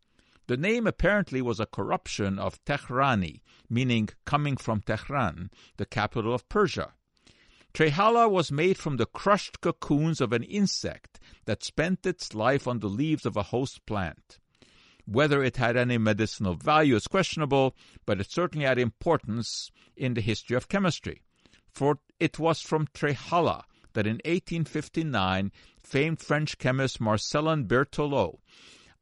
The 0.47 0.57
name 0.57 0.87
apparently 0.87 1.43
was 1.43 1.59
a 1.59 1.67
corruption 1.67 2.39
of 2.39 2.65
Tehrani, 2.65 3.43
meaning 3.69 4.11
coming 4.25 4.57
from 4.57 4.83
Tehran, 4.83 5.51
the 5.79 5.87
capital 5.87 6.33
of 6.33 6.49
Persia. 6.49 6.93
Trehala 7.73 8.31
was 8.31 8.53
made 8.53 8.79
from 8.79 8.99
the 8.99 9.07
crushed 9.07 9.61
cocoons 9.61 10.21
of 10.21 10.33
an 10.33 10.45
insect 10.45 11.19
that 11.47 11.65
spent 11.65 12.07
its 12.07 12.35
life 12.35 12.69
on 12.69 12.79
the 12.79 12.89
leaves 12.89 13.27
of 13.27 13.37
a 13.37 13.43
host 13.45 13.85
plant. 13.85 14.39
Whether 15.07 15.43
it 15.43 15.57
had 15.57 15.77
any 15.77 15.99
medicinal 15.99 16.55
value 16.55 16.97
is 16.97 17.07
questionable, 17.07 17.77
but 18.07 18.21
it 18.21 18.31
certainly 18.31 18.67
had 18.67 18.79
importance 18.79 19.71
in 19.97 20.15
the 20.15 20.21
history 20.21 20.57
of 20.57 20.69
chemistry. 20.69 21.23
For 21.69 21.99
it 22.19 22.39
was 22.39 22.61
from 22.61 22.87
Trehala 22.89 23.65
that 23.93 24.07
in 24.07 24.21
1859 24.25 25.53
famed 25.83 26.21
French 26.21 26.59
chemist 26.59 27.01
Marcellin 27.01 27.67
Berthelot 27.67 28.39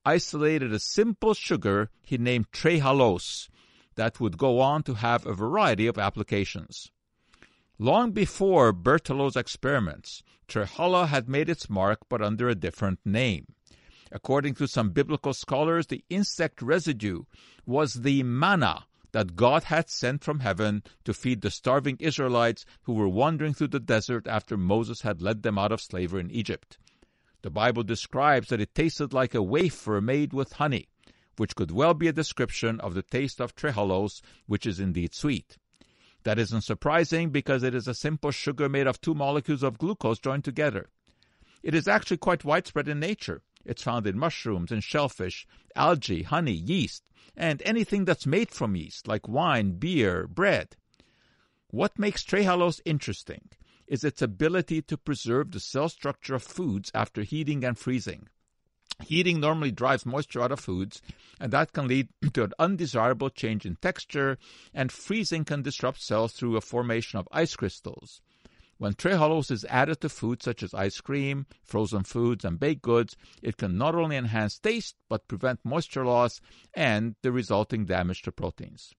isolated 0.04 0.72
a 0.72 0.78
simple 0.78 1.34
sugar 1.34 1.90
he 2.02 2.18
named 2.18 2.50
trehalose 2.50 3.48
that 3.94 4.20
would 4.20 4.38
go 4.38 4.60
on 4.60 4.82
to 4.82 4.94
have 4.94 5.26
a 5.26 5.34
variety 5.34 5.86
of 5.86 5.98
applications. 5.98 6.90
Long 7.78 8.12
before 8.12 8.72
Berthelot's 8.72 9.36
experiments, 9.36 10.22
trehala 10.48 11.08
had 11.08 11.28
made 11.28 11.48
its 11.48 11.70
mark 11.70 12.00
but 12.08 12.22
under 12.22 12.48
a 12.48 12.54
different 12.54 13.00
name. 13.04 13.54
According 14.14 14.54
to 14.56 14.68
some 14.68 14.90
biblical 14.90 15.32
scholars, 15.32 15.86
the 15.86 16.04
insect 16.10 16.60
residue 16.60 17.24
was 17.64 17.94
the 17.94 18.22
manna 18.22 18.84
that 19.12 19.36
God 19.36 19.64
had 19.64 19.88
sent 19.88 20.22
from 20.22 20.40
heaven 20.40 20.82
to 21.04 21.14
feed 21.14 21.40
the 21.40 21.50
starving 21.50 21.96
Israelites 21.98 22.66
who 22.82 22.92
were 22.92 23.08
wandering 23.08 23.54
through 23.54 23.68
the 23.68 23.80
desert 23.80 24.26
after 24.26 24.56
Moses 24.58 25.00
had 25.00 25.22
led 25.22 25.42
them 25.42 25.58
out 25.58 25.72
of 25.72 25.80
slavery 25.80 26.20
in 26.20 26.30
Egypt. 26.30 26.78
The 27.40 27.50
Bible 27.50 27.82
describes 27.82 28.48
that 28.48 28.60
it 28.60 28.74
tasted 28.74 29.14
like 29.14 29.34
a 29.34 29.42
wafer 29.42 30.00
made 30.00 30.32
with 30.32 30.52
honey, 30.54 30.88
which 31.36 31.56
could 31.56 31.70
well 31.70 31.94
be 31.94 32.08
a 32.08 32.12
description 32.12 32.80
of 32.80 32.94
the 32.94 33.02
taste 33.02 33.40
of 33.40 33.54
trehalose, 33.54 34.20
which 34.46 34.66
is 34.66 34.78
indeed 34.78 35.14
sweet. 35.14 35.56
That 36.24 36.38
isn't 36.38 36.62
surprising 36.62 37.30
because 37.30 37.62
it 37.62 37.74
is 37.74 37.88
a 37.88 37.94
simple 37.94 38.30
sugar 38.30 38.68
made 38.68 38.86
of 38.86 39.00
two 39.00 39.14
molecules 39.14 39.62
of 39.62 39.78
glucose 39.78 40.18
joined 40.18 40.44
together. 40.44 40.88
It 41.62 41.74
is 41.74 41.88
actually 41.88 42.18
quite 42.18 42.44
widespread 42.44 42.88
in 42.88 43.00
nature. 43.00 43.42
It's 43.64 43.82
found 43.82 44.06
in 44.06 44.18
mushrooms 44.18 44.72
and 44.72 44.82
shellfish, 44.82 45.46
algae, 45.76 46.22
honey, 46.22 46.52
yeast, 46.52 47.04
and 47.36 47.62
anything 47.64 48.04
that's 48.04 48.26
made 48.26 48.50
from 48.50 48.76
yeast, 48.76 49.06
like 49.06 49.28
wine, 49.28 49.72
beer, 49.72 50.26
bread. 50.26 50.76
What 51.68 51.98
makes 51.98 52.24
trehalose 52.24 52.80
interesting 52.84 53.48
is 53.86 54.04
its 54.04 54.22
ability 54.22 54.82
to 54.82 54.96
preserve 54.96 55.50
the 55.50 55.60
cell 55.60 55.88
structure 55.88 56.34
of 56.34 56.42
foods 56.42 56.90
after 56.94 57.22
heating 57.22 57.64
and 57.64 57.78
freezing. 57.78 58.28
Heating 59.02 59.40
normally 59.40 59.72
drives 59.72 60.06
moisture 60.06 60.42
out 60.42 60.52
of 60.52 60.60
foods, 60.60 61.00
and 61.40 61.52
that 61.52 61.72
can 61.72 61.88
lead 61.88 62.08
to 62.34 62.44
an 62.44 62.52
undesirable 62.58 63.30
change 63.30 63.64
in 63.64 63.76
texture, 63.76 64.38
and 64.74 64.92
freezing 64.92 65.44
can 65.44 65.62
disrupt 65.62 66.00
cells 66.00 66.32
through 66.32 66.56
a 66.56 66.60
formation 66.60 67.18
of 67.18 67.28
ice 67.32 67.56
crystals. 67.56 68.20
When 68.82 68.94
trehalose 68.94 69.52
is 69.52 69.64
added 69.66 70.00
to 70.00 70.08
foods 70.08 70.44
such 70.44 70.60
as 70.60 70.74
ice 70.74 71.00
cream, 71.00 71.46
frozen 71.62 72.02
foods, 72.02 72.44
and 72.44 72.58
baked 72.58 72.82
goods, 72.82 73.16
it 73.40 73.56
can 73.56 73.78
not 73.78 73.94
only 73.94 74.16
enhance 74.16 74.58
taste 74.58 74.96
but 75.08 75.28
prevent 75.28 75.64
moisture 75.64 76.04
loss 76.04 76.40
and 76.74 77.14
the 77.22 77.30
resulting 77.30 77.84
damage 77.84 78.22
to 78.22 78.32
proteins. 78.32 78.92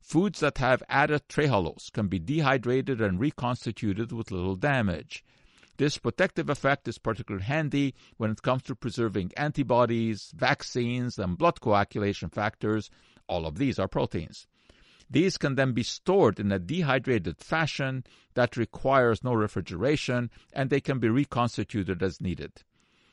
Foods 0.00 0.40
that 0.40 0.56
have 0.56 0.82
added 0.88 1.28
trehalose 1.28 1.92
can 1.92 2.08
be 2.08 2.18
dehydrated 2.18 3.02
and 3.02 3.20
reconstituted 3.20 4.10
with 4.10 4.30
little 4.30 4.56
damage. 4.56 5.22
This 5.76 5.98
protective 5.98 6.48
effect 6.48 6.88
is 6.88 6.96
particularly 6.96 7.44
handy 7.44 7.94
when 8.16 8.30
it 8.30 8.40
comes 8.40 8.62
to 8.62 8.74
preserving 8.74 9.32
antibodies, 9.36 10.32
vaccines, 10.34 11.18
and 11.18 11.36
blood 11.36 11.60
coagulation 11.60 12.30
factors. 12.30 12.88
All 13.26 13.44
of 13.44 13.58
these 13.58 13.78
are 13.78 13.86
proteins. 13.86 14.46
These 15.10 15.38
can 15.38 15.56
then 15.56 15.72
be 15.72 15.82
stored 15.82 16.38
in 16.38 16.52
a 16.52 16.60
dehydrated 16.60 17.38
fashion 17.38 18.04
that 18.34 18.56
requires 18.56 19.24
no 19.24 19.34
refrigeration, 19.34 20.30
and 20.52 20.70
they 20.70 20.80
can 20.80 21.00
be 21.00 21.08
reconstituted 21.08 22.00
as 22.00 22.20
needed. 22.20 22.62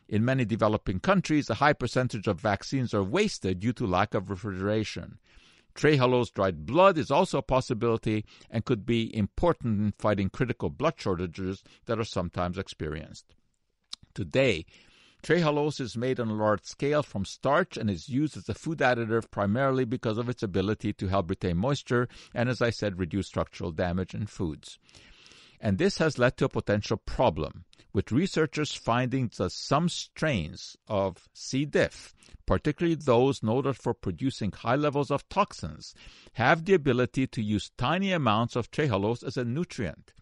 In 0.07 0.23
many 0.23 0.45
developing 0.45 0.99
countries, 0.99 1.49
a 1.49 1.55
high 1.55 1.73
percentage 1.73 2.27
of 2.27 2.39
vaccines 2.39 2.93
are 2.93 3.03
wasted 3.03 3.59
due 3.59 3.73
to 3.73 3.87
lack 3.87 4.13
of 4.13 4.29
refrigeration. 4.29 5.17
Trehalose 5.73 6.31
dried 6.33 6.65
blood 6.65 6.97
is 6.97 7.11
also 7.11 7.39
a 7.39 7.43
possibility 7.43 8.25
and 8.49 8.63
could 8.63 8.85
be 8.85 9.15
important 9.15 9.79
in 9.79 9.93
fighting 9.97 10.29
critical 10.29 10.69
blood 10.69 10.93
shortages 10.97 11.63
that 11.85 11.99
are 11.99 12.05
sometimes 12.05 12.57
experienced. 12.57 13.35
Today, 14.13 14.65
Trehalose 15.27 15.81
is 15.81 15.97
made 15.97 16.21
on 16.21 16.29
a 16.29 16.33
large 16.33 16.63
scale 16.63 17.03
from 17.03 17.25
starch 17.25 17.75
and 17.75 17.89
is 17.89 18.07
used 18.07 18.37
as 18.37 18.47
a 18.47 18.53
food 18.53 18.77
additive 18.77 19.29
primarily 19.29 19.83
because 19.83 20.17
of 20.17 20.29
its 20.29 20.41
ability 20.41 20.93
to 20.93 21.07
help 21.07 21.29
retain 21.29 21.57
moisture 21.57 22.07
and, 22.33 22.47
as 22.47 22.61
I 22.61 22.69
said, 22.69 22.97
reduce 22.97 23.27
structural 23.27 23.73
damage 23.73 24.13
in 24.13 24.27
foods. 24.27 24.79
And 25.59 25.77
this 25.77 25.97
has 25.97 26.17
led 26.17 26.37
to 26.37 26.45
a 26.45 26.49
potential 26.49 26.95
problem, 26.95 27.65
with 27.91 28.13
researchers 28.13 28.71
finding 28.71 29.29
that 29.37 29.51
some 29.51 29.89
strains 29.89 30.77
of 30.87 31.27
C. 31.33 31.65
diff, 31.65 32.15
particularly 32.45 32.95
those 32.95 33.43
noted 33.43 33.75
for 33.75 33.93
producing 33.93 34.53
high 34.53 34.77
levels 34.77 35.11
of 35.11 35.27
toxins, 35.27 35.93
have 36.35 36.63
the 36.63 36.73
ability 36.73 37.27
to 37.27 37.43
use 37.43 37.69
tiny 37.77 38.13
amounts 38.13 38.55
of 38.55 38.71
trehalose 38.71 39.25
as 39.25 39.35
a 39.35 39.43
nutrient. 39.43 40.13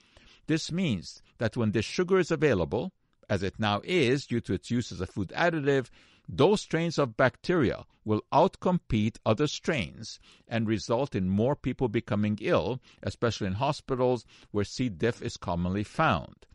This 0.48 0.72
means 0.72 1.22
that 1.38 1.56
when 1.56 1.74
this 1.74 1.86
sugar 1.86 2.18
is 2.18 2.32
available, 2.32 2.92
as 3.30 3.44
it 3.44 3.60
now 3.60 3.82
is 3.84 4.26
due 4.26 4.42
to 4.42 4.54
its 4.54 4.72
use 4.72 4.92
as 4.92 5.02
a 5.02 5.08
food 5.08 5.30
additive, 5.36 5.90
those 6.28 6.62
strains 6.62 6.98
of 6.98 7.18
bacteria 7.18 7.86
will 8.04 8.24
outcompete 8.34 9.18
other 9.26 9.48
strains 9.48 10.20
and 10.48 10.68
result 10.68 11.16
in 11.16 11.30
more 11.30 11.56
people 11.56 11.88
becoming 11.88 12.38
ill, 12.42 12.80
especially 13.04 13.48
in 13.48 13.54
hospitals 13.54 14.26
where 14.52 14.66
C. 14.66 14.90
diff 14.90 15.22
is 15.22 15.38
commonly 15.38 15.84
found. 15.84 16.46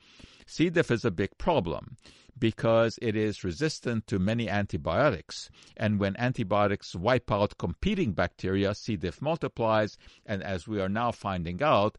C. 0.46 0.70
diff 0.70 0.90
is 0.90 1.04
a 1.04 1.10
big 1.12 1.38
problem 1.38 1.96
because 2.36 2.98
it 3.02 3.14
is 3.14 3.44
resistant 3.44 4.06
to 4.08 4.18
many 4.18 4.48
antibiotics. 4.48 5.50
And 5.76 6.00
when 6.00 6.16
antibiotics 6.16 6.96
wipe 6.96 7.30
out 7.30 7.58
competing 7.58 8.12
bacteria, 8.12 8.74
C. 8.74 8.96
diff 8.96 9.22
multiplies. 9.22 9.98
And 10.26 10.42
as 10.42 10.66
we 10.66 10.80
are 10.80 10.88
now 10.88 11.12
finding 11.12 11.62
out, 11.62 11.98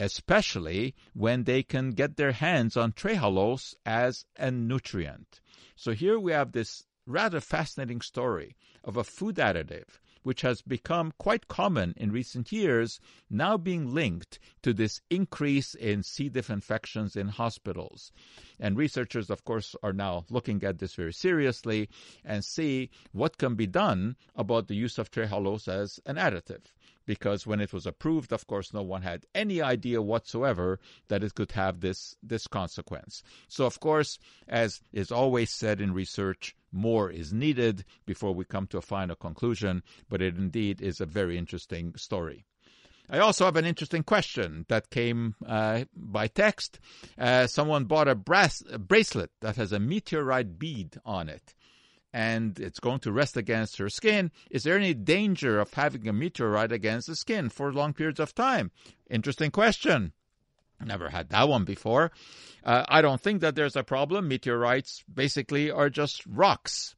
especially 0.00 0.94
when 1.14 1.44
they 1.44 1.62
can 1.62 1.90
get 1.90 2.16
their 2.16 2.32
hands 2.32 2.76
on 2.76 2.92
trehalose 2.92 3.74
as 3.84 4.24
a 4.36 4.50
nutrient. 4.50 5.40
So 5.76 5.92
here 5.92 6.18
we 6.18 6.32
have 6.32 6.52
this 6.52 6.84
rather 7.06 7.40
fascinating 7.40 8.00
story 8.00 8.56
of 8.84 8.96
a 8.96 9.04
food 9.04 9.36
additive 9.36 9.98
which 10.22 10.42
has 10.42 10.62
become 10.62 11.12
quite 11.18 11.48
common 11.48 11.94
in 11.96 12.12
recent 12.12 12.52
years, 12.52 13.00
now 13.30 13.56
being 13.56 13.92
linked 13.92 14.38
to 14.62 14.72
this 14.72 15.00
increase 15.10 15.74
in 15.74 16.02
C. 16.02 16.28
diff 16.28 16.50
infections 16.50 17.16
in 17.16 17.28
hospitals. 17.28 18.12
And 18.58 18.76
researchers, 18.76 19.30
of 19.30 19.44
course, 19.44 19.76
are 19.82 19.92
now 19.92 20.24
looking 20.30 20.62
at 20.64 20.78
this 20.78 20.94
very 20.94 21.12
seriously 21.12 21.88
and 22.24 22.44
see 22.44 22.90
what 23.12 23.38
can 23.38 23.54
be 23.54 23.66
done 23.66 24.16
about 24.34 24.68
the 24.68 24.76
use 24.76 24.98
of 24.98 25.10
trehalose 25.10 25.68
as 25.68 26.00
an 26.06 26.16
additive 26.16 26.72
because 27.08 27.46
when 27.46 27.58
it 27.58 27.72
was 27.72 27.86
approved, 27.86 28.34
of 28.34 28.46
course, 28.46 28.74
no 28.74 28.82
one 28.82 29.00
had 29.00 29.24
any 29.34 29.62
idea 29.62 30.02
whatsoever 30.02 30.78
that 31.08 31.24
it 31.24 31.34
could 31.34 31.52
have 31.52 31.80
this, 31.80 32.14
this 32.22 32.46
consequence. 32.46 33.22
So, 33.48 33.64
of 33.64 33.80
course, 33.80 34.18
as 34.46 34.82
is 34.92 35.10
always 35.10 35.50
said 35.50 35.80
in 35.80 35.94
research, 35.94 36.54
more 36.72 37.10
is 37.10 37.32
needed 37.32 37.84
before 38.06 38.34
we 38.34 38.44
come 38.44 38.66
to 38.68 38.78
a 38.78 38.82
final 38.82 39.16
conclusion, 39.16 39.82
but 40.08 40.22
it 40.22 40.36
indeed 40.36 40.80
is 40.80 41.00
a 41.00 41.06
very 41.06 41.38
interesting 41.38 41.94
story. 41.96 42.44
I 43.10 43.18
also 43.20 43.46
have 43.46 43.56
an 43.56 43.64
interesting 43.64 44.02
question 44.02 44.66
that 44.68 44.90
came 44.90 45.34
uh, 45.46 45.84
by 45.96 46.28
text. 46.28 46.78
Uh, 47.18 47.46
someone 47.46 47.84
bought 47.84 48.06
a, 48.06 48.14
brass, 48.14 48.62
a 48.70 48.78
bracelet 48.78 49.30
that 49.40 49.56
has 49.56 49.72
a 49.72 49.78
meteorite 49.78 50.58
bead 50.58 50.96
on 51.06 51.28
it 51.28 51.54
and 52.12 52.58
it's 52.58 52.80
going 52.80 52.98
to 53.00 53.12
rest 53.12 53.36
against 53.36 53.76
her 53.76 53.88
skin. 53.88 54.30
Is 54.50 54.62
there 54.62 54.76
any 54.76 54.94
danger 54.94 55.60
of 55.60 55.72
having 55.74 56.08
a 56.08 56.12
meteorite 56.12 56.72
against 56.72 57.06
the 57.06 57.16
skin 57.16 57.48
for 57.48 57.72
long 57.72 57.92
periods 57.92 58.20
of 58.20 58.34
time? 58.34 58.70
Interesting 59.10 59.50
question. 59.50 60.12
Never 60.84 61.08
had 61.08 61.30
that 61.30 61.48
one 61.48 61.64
before. 61.64 62.12
Uh, 62.64 62.84
I 62.88 63.02
don't 63.02 63.20
think 63.20 63.40
that 63.40 63.54
there's 63.54 63.76
a 63.76 63.82
problem. 63.82 64.28
Meteorites 64.28 65.02
basically 65.12 65.70
are 65.70 65.90
just 65.90 66.24
rocks. 66.26 66.94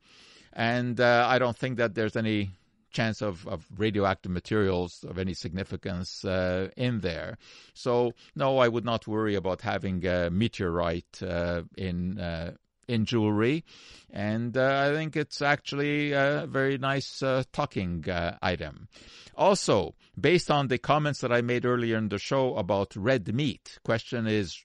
And 0.53 1.01
uh, 1.01 1.27
I 1.29 1.39
don't 1.39 1.57
think 1.57 1.79
that 1.79 1.95
there's 1.95 2.17
any 2.17 2.51
chance 2.91 3.23
of, 3.23 3.47
of 3.47 3.65
radioactive 3.77 4.33
materials 4.33 5.05
of 5.09 5.19
any 5.19 5.33
significance 5.33 6.25
uh, 6.25 6.69
in 6.77 7.01
there. 7.01 7.39
So, 7.73 8.13
no, 8.35 8.59
I 8.59 8.69
would 8.69 8.85
not 8.85 9.07
worry 9.07 9.37
about 9.37 9.61
having 9.61 10.05
a 10.07 10.29
meteorite 10.31 11.23
uh, 11.23 11.63
in 11.77 12.19
uh, 12.19 12.55
in 12.91 13.05
jewelry, 13.05 13.65
and 14.13 14.57
uh, 14.57 14.89
I 14.89 14.93
think 14.93 15.17
it's 15.17 15.41
actually 15.41 16.13
a 16.13 16.47
very 16.49 16.77
nice 16.77 17.23
uh, 17.23 17.45
talking 17.53 18.09
uh, 18.11 18.37
item. 18.43 18.89
Also, 19.37 19.95
based 20.21 20.51
on 20.51 20.69
the 20.69 20.79
comments 20.79 21.21
that 21.21 21.33
I 21.33 21.41
made 21.41 21.65
earlier 21.65 21.97
in 21.97 22.09
the 22.09 22.19
show 22.19 22.57
about 22.57 22.97
red 22.97 23.33
meat, 23.33 23.79
question 23.85 24.27
is 24.27 24.65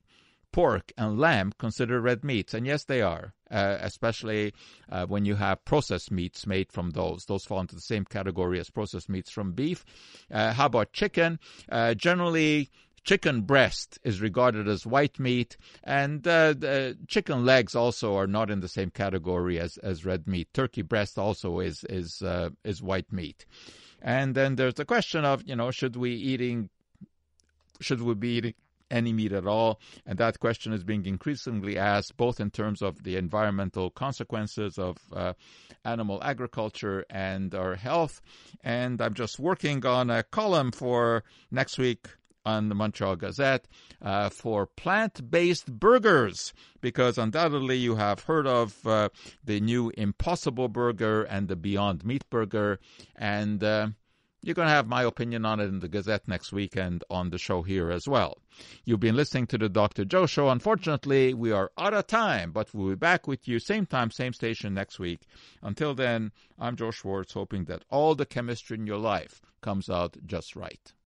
pork 0.51 0.91
and 0.97 1.19
lamb 1.19 1.53
considered 1.59 2.01
red 2.01 2.23
meats? 2.23 2.53
And 2.53 2.65
yes, 2.65 2.83
they 2.85 3.01
are, 3.01 3.33
uh, 3.51 3.77
especially 3.81 4.53
uh, 4.89 5.05
when 5.05 5.23
you 5.25 5.35
have 5.35 5.63
processed 5.65 6.11
meats 6.11 6.47
made 6.47 6.71
from 6.71 6.91
those. 6.91 7.25
Those 7.25 7.45
fall 7.45 7.59
into 7.59 7.75
the 7.75 7.81
same 7.81 8.05
category 8.05 8.59
as 8.59 8.69
processed 8.71 9.09
meats 9.09 9.29
from 9.29 9.51
beef. 9.51 9.85
Uh, 10.31 10.53
how 10.53 10.65
about 10.65 10.93
chicken? 10.93 11.39
Generally, 11.95 12.71
chicken 13.05 13.41
breast 13.41 13.99
is 14.03 14.19
regarded 14.19 14.67
as 14.67 14.85
white 14.85 15.19
meat, 15.19 15.55
and 15.83 16.27
uh, 16.27 16.93
chicken 17.07 17.45
legs 17.45 17.75
also 17.75 18.15
are 18.17 18.27
not 18.27 18.49
in 18.49 18.59
the 18.59 18.67
same 18.67 18.89
category 18.89 19.59
as, 19.59 19.77
as 19.77 20.03
red 20.03 20.27
meat. 20.27 20.49
Turkey 20.53 20.81
breast 20.81 21.17
also 21.17 21.59
is 21.59 21.85
is 21.85 22.21
uh, 22.21 22.49
is 22.63 22.81
white 22.81 23.11
meat. 23.13 23.45
And 24.01 24.35
then 24.35 24.55
there's 24.55 24.73
the 24.73 24.85
question 24.85 25.23
of 25.23 25.43
you 25.45 25.55
know 25.55 25.71
should 25.71 25.95
we 25.95 26.11
eating 26.11 26.69
should 27.79 28.01
we 28.01 28.15
be 28.15 28.29
eating 28.37 28.53
any 28.91 29.13
meat 29.13 29.31
at 29.31 29.47
all? 29.47 29.79
And 30.05 30.17
that 30.19 30.39
question 30.39 30.73
is 30.73 30.83
being 30.83 31.05
increasingly 31.05 31.77
asked 31.77 32.17
both 32.17 32.39
in 32.39 32.51
terms 32.51 32.81
of 32.81 33.03
the 33.03 33.15
environmental 33.17 33.89
consequences 33.89 34.77
of 34.77 34.97
uh, 35.11 35.33
animal 35.83 36.21
agriculture 36.23 37.03
and 37.09 37.53
our 37.55 37.75
health. 37.75 38.21
And 38.63 39.01
I'm 39.01 39.15
just 39.15 39.39
working 39.39 39.85
on 39.85 40.09
a 40.09 40.23
column 40.23 40.71
for 40.71 41.23
next 41.51 41.77
week 41.77 42.07
on 42.45 42.69
the 42.69 42.75
Montreal 42.75 43.15
Gazette 43.15 43.67
uh, 44.01 44.29
for 44.29 44.65
plant 44.65 45.29
based 45.29 45.71
burgers 45.71 46.53
because 46.81 47.17
undoubtedly 47.17 47.77
you 47.77 47.95
have 47.95 48.21
heard 48.21 48.47
of 48.47 48.85
uh, 48.85 49.09
the 49.43 49.59
new 49.59 49.91
Impossible 49.97 50.67
Burger 50.67 51.23
and 51.23 51.47
the 51.47 51.55
Beyond 51.55 52.05
Meat 52.05 52.29
Burger. 52.29 52.79
And 53.15 53.63
uh, 53.63 53.87
you're 54.45 54.53
going 54.53 54.67
to 54.67 54.73
have 54.73 54.87
my 54.87 55.01
opinion 55.01 55.43
on 55.43 55.59
it 55.59 55.65
in 55.65 55.79
the 55.79 55.87
Gazette 55.87 56.27
next 56.27 56.53
week 56.53 56.75
and 56.75 57.03
on 57.09 57.31
the 57.31 57.39
show 57.39 57.63
here 57.63 57.89
as 57.89 58.07
well. 58.07 58.37
You've 58.83 58.99
been 58.99 59.15
listening 59.15 59.47
to 59.47 59.57
the 59.57 59.69
Dr. 59.69 60.05
Joe 60.05 60.27
Show. 60.27 60.49
Unfortunately, 60.49 61.33
we 61.33 61.51
are 61.51 61.71
out 61.79 61.95
of 61.95 62.05
time, 62.05 62.51
but 62.51 62.71
we'll 62.71 62.89
be 62.89 62.95
back 62.95 63.27
with 63.27 63.47
you 63.47 63.57
same 63.57 63.87
time, 63.87 64.11
same 64.11 64.33
station 64.33 64.75
next 64.75 64.99
week. 64.99 65.21
Until 65.63 65.95
then, 65.95 66.31
I'm 66.59 66.75
Joe 66.75 66.91
Schwarcz, 66.91 67.33
hoping 67.33 67.65
that 67.65 67.85
all 67.89 68.13
the 68.13 68.27
chemistry 68.27 68.77
in 68.77 68.85
your 68.85 68.99
life 68.99 69.41
comes 69.61 69.89
out 69.89 70.15
just 70.27 70.55
right. 70.55 70.93